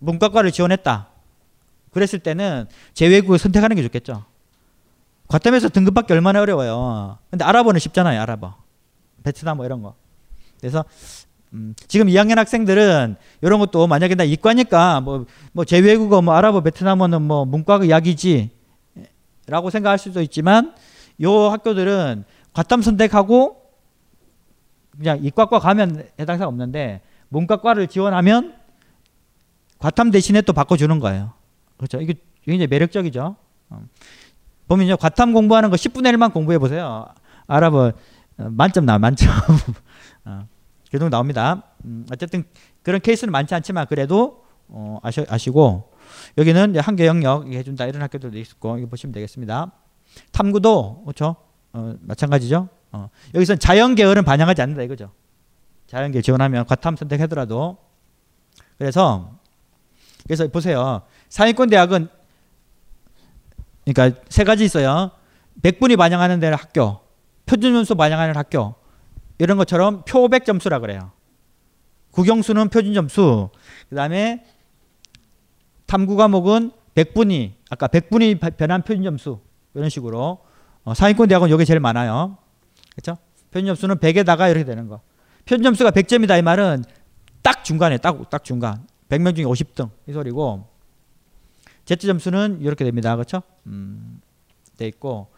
[0.00, 1.10] 문과과를 지원했다.
[1.92, 4.24] 그랬을 때는 제외국을 선택하는 게 좋겠죠.
[5.28, 7.18] 과탐에서 등급 받기 얼마나 어려워요.
[7.30, 8.20] 근데 아랍어는 쉽잖아요.
[8.20, 8.56] 아랍어.
[9.22, 9.94] 베트남 뭐 이런 거.
[10.58, 10.84] 그래서
[11.52, 17.22] 음, 지금 2학년 학생들은 이런 것도 만약에 나 이과니까 뭐, 뭐 제외국어 뭐 아랍어 베트남어는
[17.22, 18.50] 뭐 문과가 약이지
[19.46, 20.74] 라고 생각할 수도 있지만
[21.22, 23.62] 요 학교들은 과탐 선택하고
[24.96, 28.54] 그냥 이과과 가면 해당 사항 없는데 문과과를 지원하면
[29.78, 31.32] 과탐 대신에 또 바꿔주는 거예요.
[31.76, 32.00] 그렇죠.
[32.00, 33.36] 이게 굉장히 매력적이죠.
[33.70, 33.82] 어.
[34.68, 34.96] 보면요.
[34.96, 37.06] 과탐 공부하는 거 10분의 1만 공부해 보세요.
[37.46, 37.92] 아랍어
[38.38, 39.30] 어, 만점 나 만점.
[40.24, 40.48] 어,
[40.90, 41.64] 그 정도 나옵니다.
[41.84, 42.44] 음, 어쨌든
[42.82, 45.92] 그런 케이스는 많지 않지만 그래도 어, 아시, 아시고
[46.38, 49.72] 여기는 한계 영역 해준다 이런 학교들도 있고 이거 보시면 되겠습니다.
[50.32, 51.36] 탐구도 그렇죠.
[51.72, 52.68] 어, 마찬가지죠.
[52.92, 55.10] 어, 여기서 자연 계열은 반영하지 않는다 이거죠.
[55.86, 57.78] 자연 계열 지원하면 과탐 선택하더라도
[58.78, 59.38] 그래서
[60.24, 61.02] 그래서 보세요.
[61.28, 62.08] 상위권 대학은
[63.84, 65.12] 그러니까 세 가지 있어요.
[65.62, 67.00] 100분이 반영하는 데는 학교,
[67.46, 68.74] 표준 점수 반영하는 학교
[69.38, 71.12] 이런 것처럼 표백 점수라 그래요.
[72.12, 73.50] 국영수는 표준 점수.
[73.90, 74.44] 그다음에
[75.86, 79.40] 탐구 과목은 100분이 아까 100분이 변한 표준 점수
[79.74, 80.38] 이런 식으로
[80.84, 82.38] 어, 상위권 대학은 여기 제일 많아요.
[82.92, 83.18] 그렇죠?
[83.50, 85.00] 표준 점수는 100에다가 이렇게 되는 거.
[85.44, 86.84] 표준 점수가 100점이다 이 말은
[87.42, 88.86] 딱 중간에 딱, 딱 중간.
[89.08, 90.66] 100명 중에 50등 이 소리고
[91.84, 93.14] Z 점수는 이렇게 됩니다.
[93.14, 93.42] 그렇죠?
[93.66, 94.20] 음,
[94.76, 95.28] 돼 있고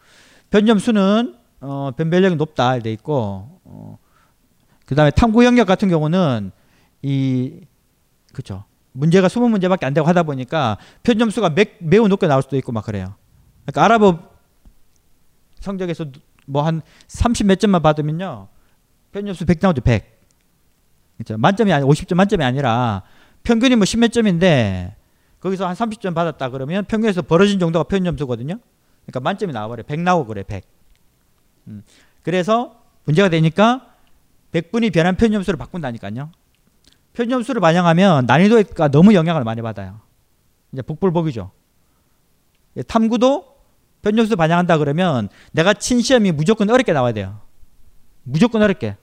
[0.49, 3.58] 변 점수는 어, 변별력이 높다 돼 있고 어,
[4.89, 6.51] 그다음에 탐구 영역 같은 경우는
[7.03, 7.61] 이
[8.33, 8.63] 그렇죠.
[8.91, 12.83] 문제가 20문제밖에 안 되고 하다 보니까 편 점수가 매, 매우 높게 나올 수도 있고 막
[12.83, 13.13] 그래요.
[13.65, 14.19] 그러니까 아랍어
[15.59, 16.05] 성적에서
[16.47, 18.47] 뭐 한 30 몇 점만 받으면요.
[19.11, 19.81] 편 점수 100 나오죠.
[19.81, 20.19] 100.
[21.17, 21.37] 그렇죠.
[21.37, 23.03] 만점이 아니 50점 만점이 아니라
[23.43, 24.95] 평균이 뭐 10몇 점인데
[25.39, 28.57] 거기서 한 30점 받았다 그러면 평균에서 벌어진 정도가 표준 점수거든요.
[29.05, 29.83] 그러니까 만점이 나와버려.
[29.83, 30.41] 100 나오고 그래.
[30.41, 30.63] 100.
[31.67, 31.83] 음.
[32.23, 33.88] 그래서 문제가 되니까
[34.51, 36.31] 100분이 변한 표준점수를 바꾼다니까요.
[37.13, 40.01] 표준점수를 반영하면 난이도가 너무 영향을 많이 받아요.
[40.71, 41.51] 이제 복불복이죠.
[42.77, 43.57] 예, 탐구도
[44.01, 47.41] 표준점수 반영한다 그러면 내가 친 시험이 무조건 어렵게 나와야 돼요.
[48.23, 48.95] 무조건 어렵게.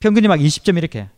[0.00, 1.08] 평균이 막 20점 이렇게.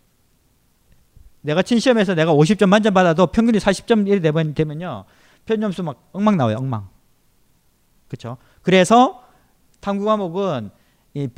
[1.43, 5.05] 내가 친 시험에서 내가 50점 만점 받아도 평균이 40점 이렇게 되면, 되면요.
[5.47, 6.57] 표준점수 막 엉망 나와요.
[6.59, 6.89] 엉망.
[8.09, 8.37] 그렇죠?
[8.63, 9.25] 그래서
[9.81, 10.71] 탐구 과목은
[11.15, 11.29] 이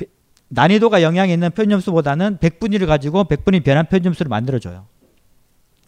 [0.53, 4.85] 난이도가 영향이 있는 표준점수보다는 100분위를 가지고 100분위 변한 표준점수를 만들어줘요.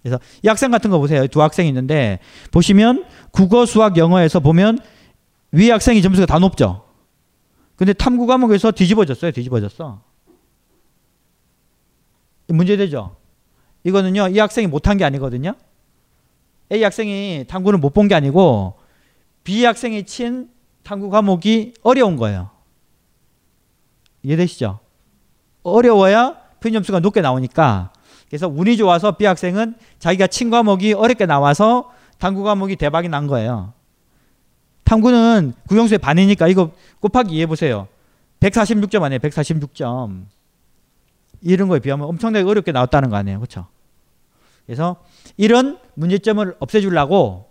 [0.02, 1.26] 그래서 이 학생 같은 거 보세요.
[1.28, 2.20] 두 학생이 있는데
[2.52, 4.80] 보시면 국어, 수학, 영어에서 보면
[5.52, 6.84] 위 학생이 점수가 다 높죠.
[7.76, 9.32] 근데 탐구 과목에서 뒤집어졌어요.
[9.32, 10.02] 뒤집어졌어.
[12.48, 13.16] 문제되죠.
[13.84, 14.30] 이거는요.
[14.30, 15.56] 이 학생이 못한 게 아니거든요.
[16.72, 18.76] A 학생이 탐구를 못 본 게 아니고
[19.44, 20.50] B 학생이 친
[20.84, 22.50] 탐구 과목이 어려운 거예요.
[24.26, 24.80] 이해되시죠?
[25.64, 27.92] 어려워야 표준 점수가 높게 나오니까
[28.28, 33.74] 그래서 운이 좋아서 B 학생은 자기가 친 과목이 어렵게 나와서 탐구 과목이 대박이 난 거예요.
[34.84, 37.88] 탐구는 구형수의 반이니까 이거 곱하기 이해해 보세요.
[38.40, 39.20] 146점 아니에요.
[39.20, 40.26] 146점.
[41.42, 43.40] 이런 거에 비하면 엄청나게 어렵게 나왔다는 거 아니에요.
[43.40, 43.68] 그렇죠?
[44.66, 44.98] 그래서
[45.38, 47.50] 이런 문제점을 없애주려고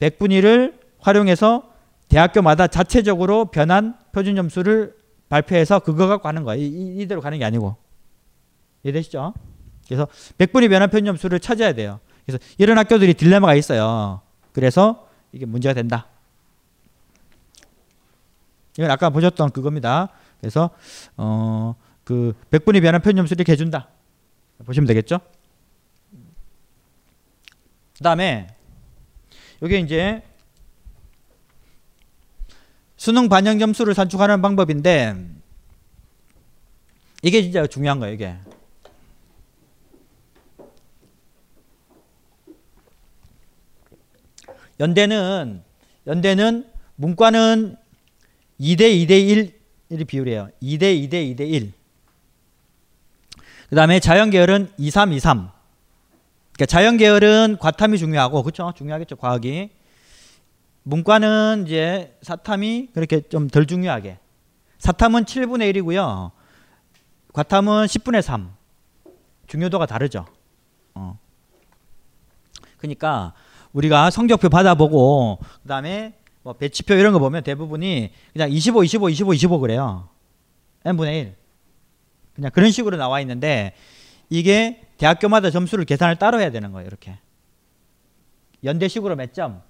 [0.00, 1.64] 100분위를 활용해서
[2.08, 4.94] 대학교마다 자체적으로 변한 표준 점수를
[5.32, 6.62] 발표해서 그거 갖고 하는 거예요.
[6.62, 7.74] 이, 이대로 가는 게 아니고.
[8.82, 9.32] 이해되시죠?
[9.86, 10.06] 그래서
[10.36, 12.00] 100분위 변환 표준 점수를 찾아야 돼요.
[12.26, 14.20] 그래서 이런 학교들이 딜레마가 있어요.
[14.52, 16.06] 그래서 이게 문제가 된다.
[18.76, 20.10] 이건 아까 보셨던 그겁니다.
[20.38, 20.68] 그래서
[21.16, 23.88] 어, 그 100분위 변환 표준 점수를 이렇게 해준다.
[24.66, 25.18] 보시면 되겠죠?
[27.96, 28.48] 그 다음에
[29.62, 30.22] 이게 이제
[33.02, 35.16] 수능 반영 점수를 산출하는 방법인데
[37.22, 38.36] 이게 진짜 중요한 거예요, 이게.
[44.78, 45.64] 연대는
[46.06, 47.76] 연대는 문과는
[48.60, 49.52] 2대 2대
[49.90, 50.50] 1이 비율이에요.
[50.62, 51.72] 2대 2대 2대 1.
[53.70, 55.50] 그다음에 자연 계열은 2 3 2 3.
[56.52, 58.72] 그러니까 자연 계열은 과탐이 중요하고 그렇죠?
[58.76, 59.70] 중요하겠죠, 과학이.
[60.84, 64.18] 문과는 이제 사탐이 그렇게 좀 덜 중요하게.
[64.78, 66.32] 사탐은 7분의 1이고요.
[67.32, 68.52] 과탐은 10분의 3.
[69.46, 70.26] 중요도가 다르죠.
[70.94, 71.18] 어.
[72.78, 73.32] 그러니까
[73.72, 79.58] 우리가 성적표 받아보고 그다음에 뭐 배치표 이런 거 보면 대부분이 그냥 25, 25, 25, 25
[79.60, 80.08] 그래요.
[80.84, 81.36] n분의 1.
[82.34, 83.74] 그냥 그런 식으로 나와 있는데
[84.30, 86.86] 이게 대학교마다 점수를 계산을 따로 해야 되는 거예요.
[86.86, 87.18] 이렇게.
[88.64, 89.62] 연대식으로 몇 점,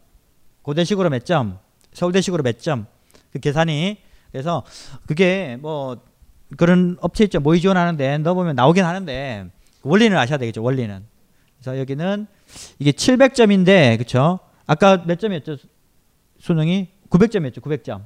[0.62, 1.58] 고대식으로 몇 점,
[1.92, 2.86] 서울대식으로 몇 점.
[3.32, 3.98] 그 계산이
[4.30, 4.64] 그래서
[5.06, 5.98] 그게 뭐
[6.56, 7.40] 그런 업체 있죠.
[7.40, 9.50] 모의 지원하는데 넣어보면 나오긴 하는데
[9.82, 10.62] 원리는 아셔야 되겠죠.
[10.62, 11.04] 원리는.
[11.58, 12.26] 그래서 여기는
[12.78, 14.40] 이게 700점인데 그렇죠?
[14.66, 15.56] 아까 몇 점이었죠?
[16.38, 17.60] 수능이 900점이었죠.
[17.60, 18.04] 900점.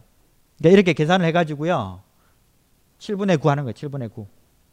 [0.59, 2.03] 그러니까 이렇게 계산을 해가지고요.
[2.99, 3.73] 7분의 9 하는 거예요.
[3.75, 4.27] 7분의 9.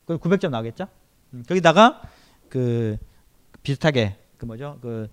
[0.05, 0.87] 그럼 900점 나오겠죠?
[1.33, 2.01] 음, 거기다가
[2.49, 2.97] 그
[3.63, 4.79] 비슷하게 그 뭐죠?
[4.81, 5.09] 그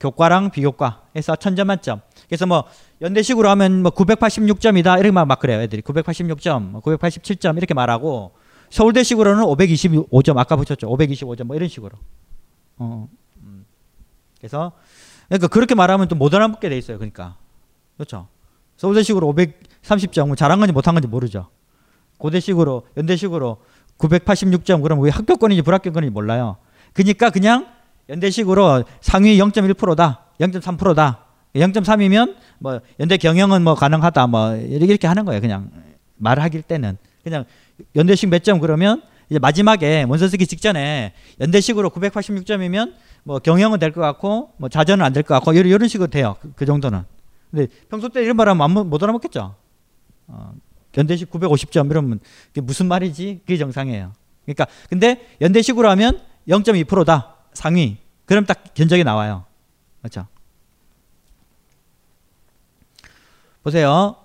[0.00, 2.00] 교과랑 비교과 해서 1000점 만점.
[2.28, 2.64] 그래서 뭐
[3.00, 5.60] 연대식으로 하면 뭐 986점이다 이렇게 막, 막 그래요.
[5.60, 8.32] 애들이 986점, 987점 이렇게 말하고
[8.70, 10.88] 서울대식으로는 525점 아까 보셨죠?
[10.88, 11.96] 525점 뭐 이런 식으로.
[12.76, 13.08] 어.
[13.42, 13.64] 음.
[14.38, 14.72] 그래서
[15.28, 16.98] 그러니까 그렇게 말하면 또 못 알아먹게 돼 있어요.
[16.98, 17.36] 그러니까
[17.96, 18.28] 그렇죠.
[18.76, 19.34] 서울대식으로
[19.82, 21.48] 530점 뭐 잘한 건지 못한 건지 모르죠.
[22.18, 23.58] 고대식으로 연대식으로
[23.98, 26.56] 986점 그럼 왜 합격권인지 불합격권인지 몰라요.
[26.92, 27.66] 그러니까 그냥
[28.08, 31.24] 연대식으로 상위 0.1%다, 0.3%다.
[31.54, 35.40] 0.3이면 뭐 연대 경영은 뭐 가능하다 뭐 이렇게 하는 거예요.
[35.40, 35.70] 그냥
[36.16, 37.44] 말하길 때는 그냥
[37.96, 42.94] 연대식 몇 점 그러면 이제 마지막에 원서 쓰기 직전에 연대식으로 986점이면
[43.24, 46.36] 뭐 경영은 될 것 같고 뭐 자전은 안 될 것 같고 이런, 식으로 돼요.
[46.40, 47.02] 그, 그, 정도는.
[47.50, 49.54] 근데 평소 때 이런 말하면 못 알아먹겠죠.
[50.28, 50.52] 어,
[50.96, 53.40] 연대식 950점 이러면 그게 무슨 말이지?
[53.40, 54.12] 그게 정상이에요.
[54.44, 57.98] 그러니까 근데 연대식으로 하면 0.2%다 상위.
[58.26, 59.44] 그럼 딱 견적이 나와요.
[60.00, 60.26] 그렇죠?
[63.62, 64.16] 보세요.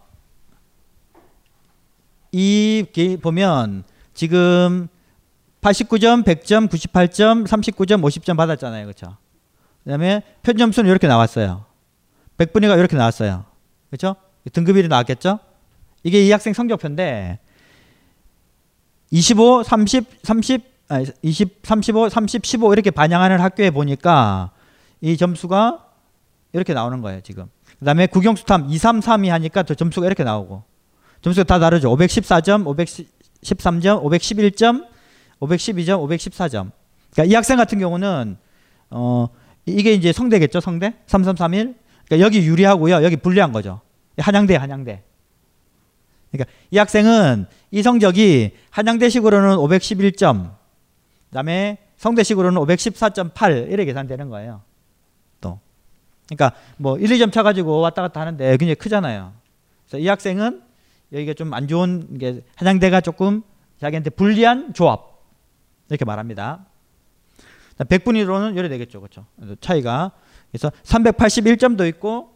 [2.32, 2.86] 이
[3.22, 4.88] 보면 지금
[5.62, 8.86] 89점, 100점, 98점, 39점, 50점 받았잖아요.
[8.86, 9.18] 그렇죠?
[9.84, 11.66] 그다음에 편점수는 이렇게 나왔어요.
[12.38, 13.46] 100분위가 이렇게 나왔어요.
[13.90, 14.16] 그렇죠?
[14.52, 15.40] 등급이 나왔겠죠?
[16.04, 17.40] 이게 이 학생 성적표인데
[19.12, 24.52] 25, 30, 30, 아니 20, 35, 30, 15 이렇게 반영하는 학교에 보니까
[25.02, 25.86] 이 점수가
[26.54, 27.48] 이렇게 나오는 거예요, 지금.
[27.80, 30.64] 그 다음에 국영수탐 2, 3, 3이 하니까 또 점수가 이렇게 나오고
[31.22, 31.90] 점수가 다 다르죠.
[31.96, 32.64] 514점,
[33.44, 34.86] 513점, 511점,
[35.40, 36.72] 512점, 514점.
[37.12, 38.38] 그러니까 이 학생 같은 경우는
[38.92, 39.28] 어
[39.66, 41.76] 이게 이제 성대겠죠, 성대 3331.
[42.06, 43.82] 그러니까 여기 유리하고요, 여기 불리한 거죠.
[44.18, 45.02] 한양대, 한양대.
[46.32, 50.63] 그러니까 이 학생은 이 성적이 한양대식으로는 511점,
[51.34, 54.62] 그다음에 성대식으로는 514.8 이렇게 계산되는 거예요.
[55.42, 55.60] 또.
[56.28, 59.34] 그러니까 뭐 1, 2점 차 가지고 왔다 갔다 하는데 굉장히 크잖아요.
[59.88, 60.62] 그래서 이 학생은
[61.12, 63.42] 여기가 좀 안 좋은 게 한양대가 조금
[63.80, 65.22] 자기한테 불리한 조합
[65.90, 66.66] 이렇게 말합니다.
[67.80, 69.26] 100분위로는 이래 되겠죠, 그렇죠?
[69.60, 70.12] 차이가
[70.52, 72.32] 그래서 381점도 있고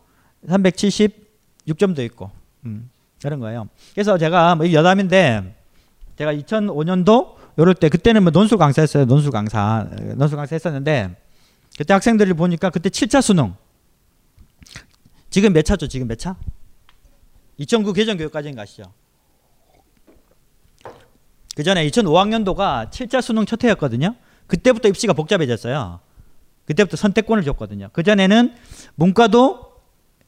[0.48, 2.32] 376점도 있고
[2.66, 2.89] 음,
[3.22, 3.70] 그런 거예요.
[3.93, 5.56] 그래서 제가 뭐 여담인데
[6.18, 9.05] 제가 2005년도 요럴 때 그때는 뭐 논술 강사 했어요.
[9.05, 11.16] 논술 강사 논술 강사 했었는데
[11.78, 13.55] 그때 학생들을 보니까 그때 7차 수능
[15.30, 15.88] 지금 몇 차죠?
[15.88, 16.36] 지금 몇 차?
[17.58, 18.84] 2009 개정 교육과정 가시죠.
[21.55, 24.16] 그 전에 2005학년도가 7차 수능 첫 해였거든요.
[24.45, 25.99] 그때부터 입시가 복잡해졌어요.
[26.66, 27.89] 그때부터 선택권을 줬거든요.
[27.93, 28.55] 그 전에는
[28.95, 29.74] 문과도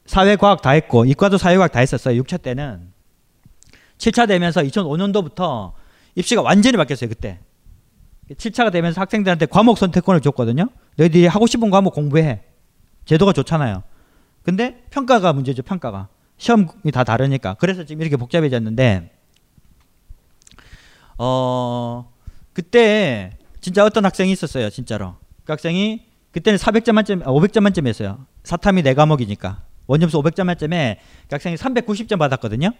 [0.06, 2.20] 사회과학 다 했고 이과도 사회과학 다 했었어요.
[2.22, 2.92] 6차 때는
[3.98, 5.72] 7차 되면서 2005년도부터
[6.14, 7.08] 입시가 완전히 바뀌었어요.
[7.08, 7.40] 그때
[8.30, 10.68] 7차가 되면서 학생들한테 과목 선택권을 줬거든요.
[10.96, 12.42] 너희들이 하고 싶은 과목 공부해.
[13.04, 13.82] 제도가 좋잖아요.
[14.42, 15.62] 근데 평가가 문제죠.
[15.62, 17.54] 평가가 시험이 다 다르니까.
[17.54, 19.10] 그래서 지금 이렇게 복잡해졌는데
[21.18, 22.10] 어
[22.52, 24.70] 그때 진짜 어떤 학생이 있었어요.
[24.70, 28.26] 진짜로 그 학생이 그때는 400점 만점, 500점 만점이었어요.
[28.44, 32.70] 사탐이 네 과목이니까 원점수 500점 만점에 그 학생이 390점 받았거든요.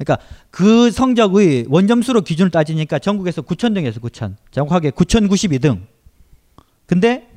[0.00, 4.00] 그러니까 그 성적의 원점수로 기준을 따지니까 전국에서 9천 등이었어요.
[4.00, 4.36] 9천.
[4.50, 5.82] 정확하게 9,092등.
[6.86, 7.28] 근데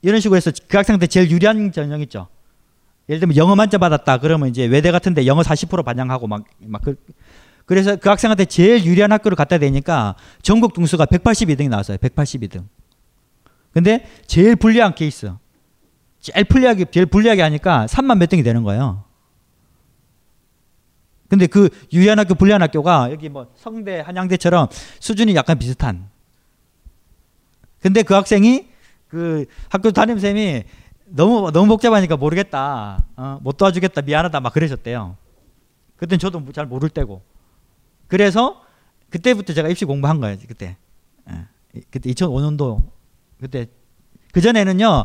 [0.00, 2.28] 이런 식으로 해서 그 학생한테 제일 유리한 전형 있죠.
[3.10, 4.18] 예를 들면 영어 만점 받았다.
[4.18, 6.96] 그러면 이제 외대 같은데 영어 40% 반영하고 막, 막 그,
[7.66, 11.98] 그래서 그 학생한테 제일 유리한 학교를 갖다 대니까 전국 등수가 182등이 나왔어요.
[11.98, 12.64] 182등.
[13.72, 15.32] 근데 제일 불리한 케이스.
[16.18, 19.04] 제일 불리하게, 제일 불리하게 하니까 3만 몇 등이 되는 거예요.
[21.30, 24.66] 근데 그 유리한 학교, 불리한 학교가 여기 뭐 성대, 한양대처럼
[24.98, 26.10] 수준이 약간 비슷한.
[27.80, 28.68] 근데 그 학생이
[29.06, 30.64] 그 학교 담임 쌤이
[31.06, 33.06] 너무, 너무 복잡하니까 모르겠다.
[33.16, 34.02] 어, 못 도와주겠다.
[34.02, 34.40] 미안하다.
[34.40, 35.16] 막 그러셨대요.
[35.96, 37.22] 그땐 저도 잘 모를 때고.
[38.08, 38.62] 그래서
[39.08, 40.36] 그때부터 제가 입시 공부한 거예요.
[40.48, 40.76] 그때.
[41.30, 41.46] 예.
[41.92, 42.82] 그때 2005년도
[43.40, 43.66] 그때
[44.32, 45.04] 그 전에는요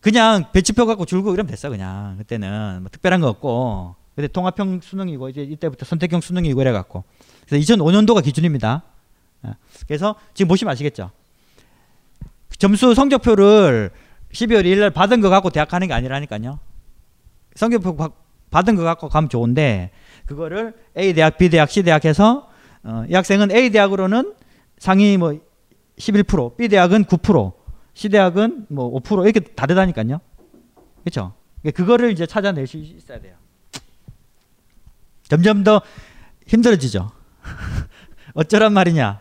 [0.00, 5.28] 그냥 배치표 갖고 줄고 이러면 됐어 그냥 그때는 뭐 특별한 거 없고 근데 통합형 수능이고
[5.28, 7.04] 이제 이때부터 선택형 수능이고 이래 갖고
[7.46, 8.82] 그래서 2005년도가 기준입니다.
[9.46, 9.50] 예.
[9.86, 11.10] 그래서 지금 보시면 아시겠죠.
[12.58, 13.90] 점수 성적표를
[14.32, 16.58] 12월 1일 날 받은 거 갖고 대학 가는 게 아니라니까요.
[17.54, 17.96] 성적표
[18.50, 19.90] 받은 거 갖고 가면 좋은데
[20.24, 22.48] 그거를 A 대학, B 대학, C 대학 해서
[22.84, 24.34] 어, 이 학생은 A 대학으로는
[24.78, 25.38] 상위 뭐
[25.98, 27.52] 11%, B 대학은 9%,
[27.92, 30.20] C 대학은 뭐 5% 이렇게 다르다니까요.
[31.04, 31.34] 그렇죠?
[31.74, 33.36] 그거를 이제 찾아낼 수 있어야 돼요.
[35.28, 35.82] 점점 더
[36.46, 37.10] 힘들어지죠.
[38.34, 39.20] 어쩌란 말이냐.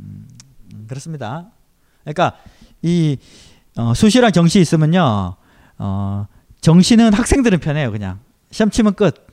[0.00, 0.28] 음,
[0.88, 1.46] 그렇습니다.
[2.04, 2.36] 그러니까
[2.82, 3.16] 이
[3.76, 5.36] 어, 수시랑 정시 있으면요.
[5.78, 6.26] 어,
[6.60, 7.92] 정시는 학생들은 편해요.
[7.92, 8.18] 그냥
[8.50, 9.26] 시험 치면 끝.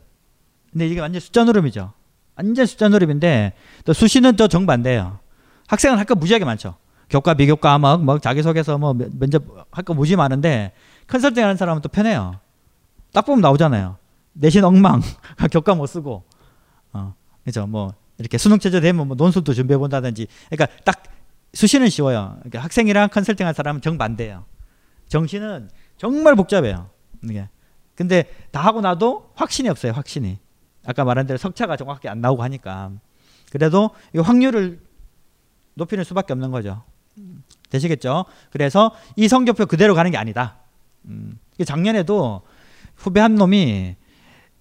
[0.71, 1.93] 근데 이게 완전 숫자 노름이죠.
[2.35, 3.53] 완전 숫자 노름인데
[3.85, 5.19] 또 수시는 또 정반대예요.
[5.67, 6.75] 학생은 할 거 무지하게 많죠.
[7.09, 10.73] 교과, 비교과, 막, 막 자기소개서 뭐 면접 할 거 무지 많은데
[11.07, 12.39] 컨설팅 하는 사람은 또 편해요.
[13.13, 13.97] 딱 보면 나오잖아요.
[14.33, 15.01] 내신 엉망,
[15.51, 16.23] 교과 못 쓰고,
[16.93, 17.13] 어,
[17.43, 17.67] 그죠.
[17.67, 21.03] 뭐 이렇게 수능 체제 되면 뭐 논술도 준비해 본다든지, 그러니까 딱
[21.53, 22.35] 수시는 쉬워요.
[22.39, 24.45] 그러니까 학생이랑 컨설팅 한 사람은 정반대예요.
[25.07, 26.89] 정시는 정말 복잡해요.
[27.23, 27.47] 이게.
[27.95, 29.91] 근데 다 하고 나도 확신이 없어요.
[29.91, 30.39] 확신이.
[30.85, 32.91] 아까 말한 대로 석차가 정확하게 안 나오고 하니까.
[33.51, 34.79] 그래도 이 확률을
[35.75, 36.83] 높이는 수밖에 없는 거죠.
[37.69, 38.25] 되시겠죠?
[38.51, 40.57] 그래서 이 성적표 그대로 가는 게 아니다.
[41.05, 42.41] 음, 작년에도
[42.95, 43.95] 후배 한 놈이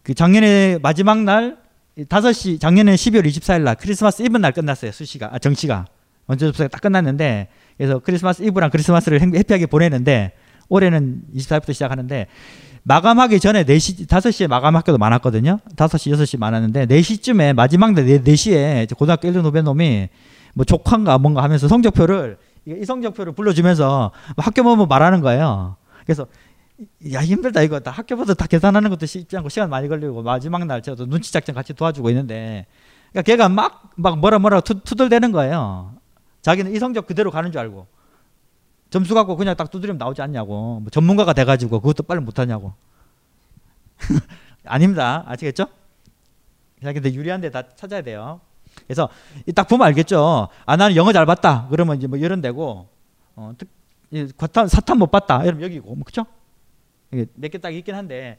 [0.03, 1.59] 그 작년에 마지막 날
[1.99, 4.93] 5시 작년에 12월 24일 날 크리스마스 이브 날 끝났어요.
[4.93, 5.87] 수시가 아 정시가
[6.27, 10.33] 원서 접수가 딱 끝났는데 그래서 크리스마스 이브랑 크리스마스를 해피하게 보내는데
[10.69, 12.27] 올해는 24일부터 시작하는데
[12.85, 15.59] 마감하기 전에 4시, 5시에 마감 학교도 많았거든요.
[15.77, 20.09] 5시, 6시 많았는데 4시쯤에 마지막 날 4, 4시에 고등학교 1년 후배 놈이
[20.55, 25.77] 뭐 족한가 뭔가 하면서 성적표를 이 성적표를 불러주면서 학교 보면 말하는 거예요.
[26.05, 26.27] 그래서
[27.13, 30.83] 야 힘들다 이거 다 학교부터 다 계산하는 것도 쉽지 않고 시간 많이 걸리고 마지막 날
[30.83, 32.67] 저도 눈치 작전 같이 도와주고 있는데
[33.13, 35.95] 그러니까 걔가 막 막 뭐라 뭐라 투, 투덜대는 거예요.
[36.41, 37.87] 자기는 이 성적 그대로 가는 줄 알고
[38.91, 42.73] 점수 갖고 그냥 딱 두드리면 나오지 않냐고 뭐 전문가가 돼가지고 그것도 빨리 못하냐고
[44.65, 45.25] 아닙니다.
[45.27, 45.67] 아시겠죠?
[46.83, 48.41] 자기들 유리한 데 다 찾아야 돼요.
[48.87, 49.09] 그래서
[49.47, 50.49] 이딱 보면 알겠죠.
[50.67, 51.67] 아 나는 영어 잘 봤다.
[51.71, 52.89] 그러면 이제 뭐 이런 데고
[53.37, 53.69] 어, 특,
[54.69, 55.43] 사탄 못 봤다.
[55.45, 56.25] 이러면 여기고 뭐 그죠?
[57.13, 58.39] 몇 개 딱 있긴 한데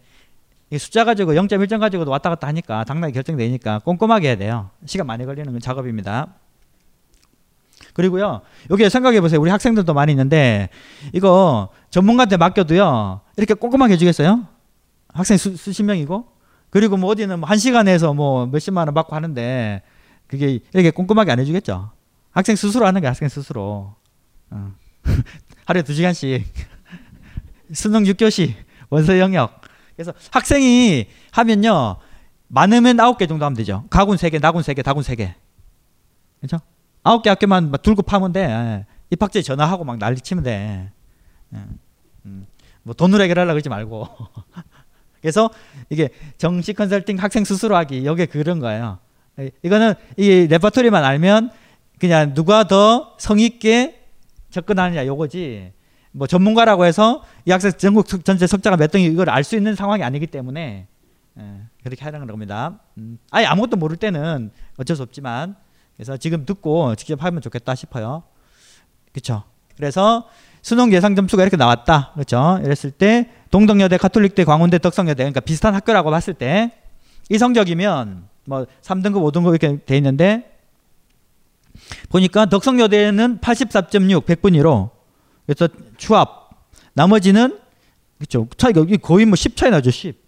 [0.69, 4.69] 이 숫자 가지고 0.1점 가지고도 왔다 갔다 하니까 당락이 결정되니까 꼼꼼하게 해야 돼요.
[4.85, 6.33] 시간 많이 걸리는 작업입니다.
[7.93, 9.39] 그리고요 여기 생각해 보세요.
[9.39, 10.69] 우리 학생들도 많이 있는데
[11.13, 14.47] 이거 전문가한테 맡겨도요 이렇게 꼼꼼하게 해주겠어요?
[15.13, 16.25] 학생 수, 수십 명이고
[16.71, 19.83] 그리고 뭐 어디는 뭐 한 시간에서 뭐 몇십만 원 받고 하는데
[20.25, 21.91] 그게 이렇게 꼼꼼하게 안 해주겠죠.
[22.31, 23.93] 학생 스스로 하는 게 학생 스스로.
[24.49, 24.71] 어.
[25.65, 26.43] 하루에 두 시간씩
[27.73, 28.53] 수능 6교시
[28.89, 29.61] 원서 영역.
[29.95, 31.97] 그래서 학생이 하면요
[32.47, 33.85] 많으면 아홉 개 정도 하면 되죠.
[33.89, 35.33] 가군 세 개, 나군 세 개, 다군 세 개.
[36.39, 36.59] 그렇죠?
[37.03, 38.41] 아홉 개 학교만 막 들고 파면 돼.
[38.43, 38.85] 예.
[39.09, 40.91] 입학제 전화하고 막 난리 치면 돼.
[41.53, 41.57] 예.
[42.25, 42.47] 음.
[42.83, 44.07] 뭐 돈으로 해결하려고 그러지 말고.
[45.21, 45.49] 그래서
[45.89, 48.99] 이게 정식 컨설팅 학생 스스로 하기 여기 그런 거예요.
[49.39, 51.51] 이- 이거는 이 레퍼토리만 알면
[51.99, 54.01] 그냥 누가 더 성의 있게
[54.51, 55.71] 접근하느냐 요거지.
[56.13, 59.75] 뭐 전문가라고 해서 이 학생 전국 석- 전체 석자가 몇 등이 이걸 알 수 있는
[59.75, 60.87] 상황이 아니기 때문에
[61.39, 62.79] 예, 그렇게 하라는 겁니다.
[62.97, 65.55] 음, 아예 아무것도 모를 때는 어쩔 수 없지만
[65.97, 68.23] 그래서 지금 듣고 직접 하면 좋겠다 싶어요.
[69.11, 69.43] 그렇죠.
[69.75, 70.27] 그래서
[70.61, 72.11] 수능 예상 점수가 이렇게 나왔다.
[72.13, 72.59] 그렇죠.
[72.63, 76.71] 이랬을 때 동덕여대, 가톨릭대, 광운대, 덕성여대 그러니까 비슷한 학교라고 봤을 때
[77.29, 80.57] 이 성적이면 뭐 3등급, 5등급 이렇게 돼 있는데
[82.09, 84.89] 보니까 덕성여대는 84.6, 100분 1호.
[85.45, 85.67] 그래서
[85.97, 86.49] 추합.
[86.93, 87.59] 나머지는
[88.17, 88.47] 그렇죠.
[88.57, 89.91] 차이가 거의 뭐 10 차이 나죠.
[89.91, 90.21] 10.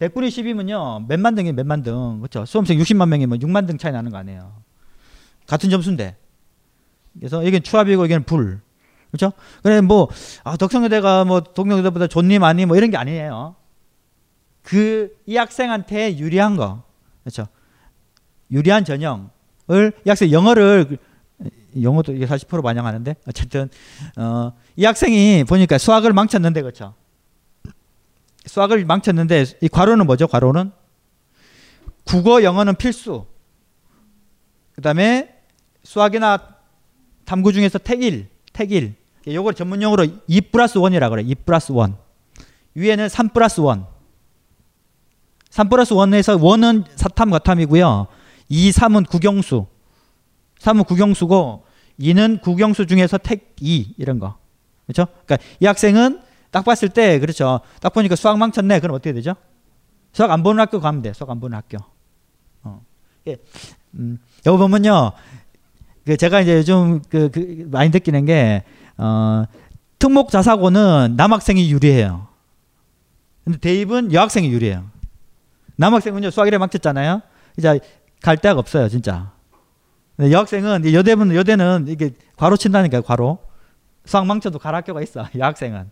[0.00, 1.06] 100분이 10이면요.
[1.08, 2.20] 몇만 등이 몇만 등.
[2.20, 2.44] 그렇죠.
[2.46, 4.62] 수험생 60만 명이면 6만 등 차이 나는 거 아니에요.
[5.46, 6.16] 같은 점수인데.
[7.18, 8.60] 그래서 이게 추합이고 이게 불.
[9.10, 9.32] 그렇죠?
[9.62, 10.08] 그래 뭐
[10.44, 13.56] 아, 덕성여대가 뭐 동명여대보다 좋니 많이 뭐 이런 게 아니에요.
[14.62, 16.82] 그 이 학생한테 유리한 거.
[17.22, 17.46] 그렇죠?
[18.50, 20.98] 유리한 전형을 이 학생 영어를
[21.80, 23.68] 영어도 이게 40% 반영하는데 어쨌든
[24.16, 26.94] 어, 이 학생이 보니까 수학을 망쳤는데 그렇죠?
[28.46, 30.26] 수학을 망쳤는데 이 괄호는 뭐죠?
[30.26, 30.72] 괄호는
[32.04, 33.26] 국어 영어는 필수.
[34.74, 35.36] 그다음에
[35.82, 36.56] 수학이나
[37.24, 38.94] 탐구 중에서 택일, 택일.
[39.26, 41.22] 요걸 전문 용어로 2 플러스 1이라 그래.
[41.22, 41.94] 2 플러스 1.
[42.74, 43.84] 위에는 3 플러스 1.
[45.50, 48.06] 3 플러스 1에서 1은 사탐 과탐이고요.
[48.48, 49.66] 2, 3은 국영수.
[50.60, 51.64] 3은 국영수고
[51.98, 54.38] 2는 국영수 중에서 택 2 이런 거.
[54.86, 55.06] 그렇죠?
[55.26, 57.60] 그러니까 이 학생은 딱 봤을 때 그렇죠.
[57.80, 58.80] 딱 보니까 수학 망쳤네.
[58.80, 59.34] 그럼 어떻게 되죠?
[60.12, 61.12] 수학 안 보는 학교 가면 돼.
[61.12, 61.78] 수학 안 보는 학교.
[62.62, 62.82] 어.
[63.28, 63.36] 예.
[63.94, 65.12] 음, 여기 보면요.
[66.04, 68.64] 그 제가 이제 요즘 그, 그 많이 느끼는 게
[68.96, 69.44] 어,
[69.98, 72.26] 특목 자사고는 남학생이 유리해요.
[73.44, 74.84] 근데 대입은 여학생이 유리해요.
[75.76, 77.22] 남학생은요 수학이래 망쳤잖아요.
[77.58, 77.80] 이제
[78.22, 79.32] 갈 데가 없어요, 진짜.
[80.20, 83.38] 근데 여학생은 이 여대는 여대는 이게 과로 친다니까요, 과로.
[84.04, 85.90] 수학 망쳐도 갈 학교가 있어, 여학생은.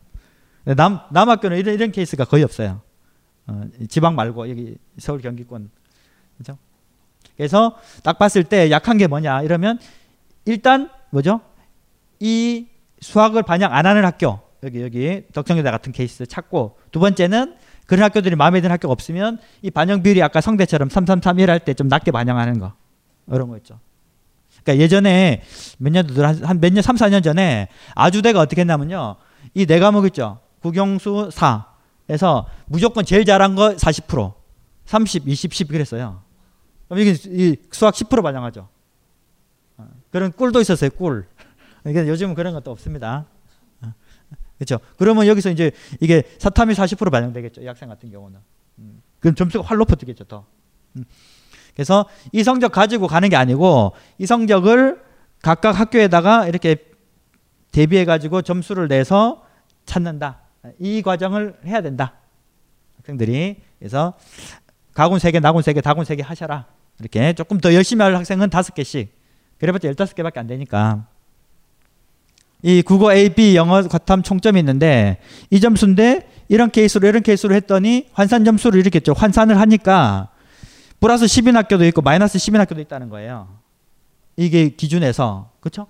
[0.65, 2.83] 근데 남 남학교는 이런 이런 케이스가 거의 없어요.
[3.47, 5.71] 어, 지방 말고 여기 서울 경기권,
[6.37, 6.59] 그렇죠?
[7.39, 9.79] 그래서 딱 봤을 때 약한 게 뭐냐 이러면
[10.45, 11.41] 일단 뭐죠?
[12.21, 12.67] 이
[13.01, 17.55] 수학을 반영 안 하는 학교 여기 여기 덕성여대 같은 케이스 찾고 두 번째는
[17.87, 21.89] 그런 학교들이 마음에 드는 학교가 없으면 이 반영 비율이 아까 성대처럼 3331 할 때 좀
[21.89, 22.75] 낮게 반영하는 거
[23.29, 23.81] 이런 거 있죠.
[24.65, 25.43] 그러니까 예전에
[25.79, 29.17] 몇 년도 한 몇 년 3, 4년 전에 아주대가 어떻게 했냐면요.
[29.55, 30.41] 이 네 과목 있죠.
[30.63, 34.35] 국영수 4에서 무조건 제일 잘한 거 40%,
[34.85, 36.23] 30, 20, 10 그랬어요.
[36.89, 38.69] 그럼 이게 이 수학 10% 반영하죠.
[39.79, 40.91] 어, 그런 꿀도 있었어요.
[40.91, 41.27] 꿀.
[41.83, 43.27] 그러니까 요즘은 그런 것도 없습니다.
[44.59, 44.81] 그렇죠.
[44.97, 45.71] 그러면 여기서 이제
[46.01, 47.61] 이게 사탐이 40% 반영되겠죠.
[47.63, 48.41] 이 학생 같은 경우는.
[48.81, 49.03] 음.
[49.21, 50.25] 그럼 점수가 활 높아지겠죠.
[50.25, 50.45] 더.
[50.97, 51.05] 음.
[51.79, 55.01] 그래서 이 성적 가지고 가는 게 아니고 이 성적을
[55.41, 56.75] 각각 학교에다가 이렇게
[57.71, 59.45] 대비해 가지고 점수를 내서
[59.87, 60.41] 찾는다.
[60.81, 62.15] 이 과정을 해야 된다.
[62.97, 64.15] 학생들이 그래서
[64.93, 66.67] 가군 3개, 나군 3개, 다군 3개 하셔라.
[66.99, 69.07] 이렇게 조금 더 열심히 할 학생은 5개씩.
[69.61, 71.07] 그래봤자 15개밖에 안 되니까.
[72.63, 78.09] 이 국어 A, B, 영어 과탐 총점이 있는데 이 점수인데 이런 케이스로 이런 케이스로 했더니
[78.15, 80.31] 환산 점수를 이렇게 좀 환산을 하니까
[81.01, 83.49] 플러스 10인 학교도 있고 마이너스 10인 학교도 있다는 거예요.
[84.37, 85.51] 이게 기준에서.
[85.61, 85.87] 그렇죠?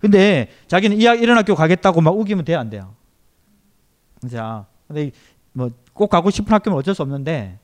[0.00, 2.94] 근데 자기는 이, 학- 이런 학교 가겠다고 막 우기면 돼요, 안 돼요?
[4.30, 5.10] 자, 근데
[5.52, 7.58] 뭐 꼭 가고 싶은 학교는 어쩔 수 없는데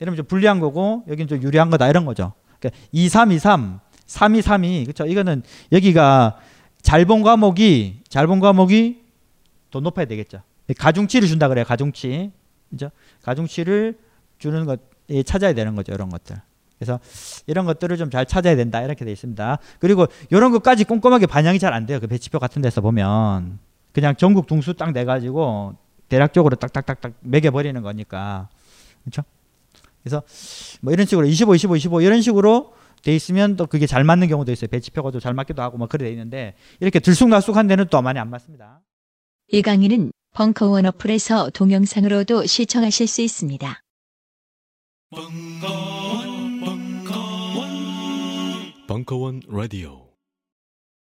[0.00, 2.32] 이러면 좀 불리한 거고 여기는 좀 유리한 거다 이런 거죠.
[2.58, 5.06] 그러니까 2, 3, 2, 3, 3, 2, 3, 2 그렇죠?
[5.06, 6.40] 이거는 여기가
[6.82, 9.04] 잘 본 과목이 잘 본 과목이
[9.70, 10.42] 더 높아야 되겠죠.
[10.76, 11.64] 가중치를 준다 그래요.
[11.64, 12.32] 가중치.
[12.70, 12.90] 그죠?
[13.22, 13.96] 가중치를
[14.38, 14.82] 주는 것 예,
[15.24, 15.92] 찾아야 되는 거죠.
[15.92, 16.36] 이런 것들.
[16.78, 16.98] 그래서
[17.46, 19.58] 이런 것들을 좀 잘 찾아야 된다 이렇게 돼 있습니다.
[19.80, 22.00] 그리고 이런 것까지 꼼꼼하게 반영이 잘 안 돼요.
[22.00, 23.58] 그 배치표 같은 데서 보면
[23.92, 25.74] 그냥 전국 동수 딱 내가지고
[26.08, 28.48] 대략적으로 딱딱딱딱 매겨버리는 거니까
[29.04, 29.22] 그렇죠?
[30.02, 30.22] 그래서
[30.80, 32.72] 뭐 이런 식으로 25, 25, 25 이런 식으로
[33.02, 34.68] 돼 있으면 또 그게 잘 맞는 경우도 있어요.
[34.68, 38.30] 배치표가 또 잘 맞기도 하고 뭐 그래 돼 있는데 이렇게 들쑥날쑥한 데는 또 많이 안
[38.30, 38.80] 맞습니다.
[39.48, 43.80] 이 강의는 벙커원 어플에서 동영상으로도 시청하실 수 있습니다.
[45.12, 47.66] 벙커원, 벙커원,
[48.86, 50.09] 벙커원 라디오.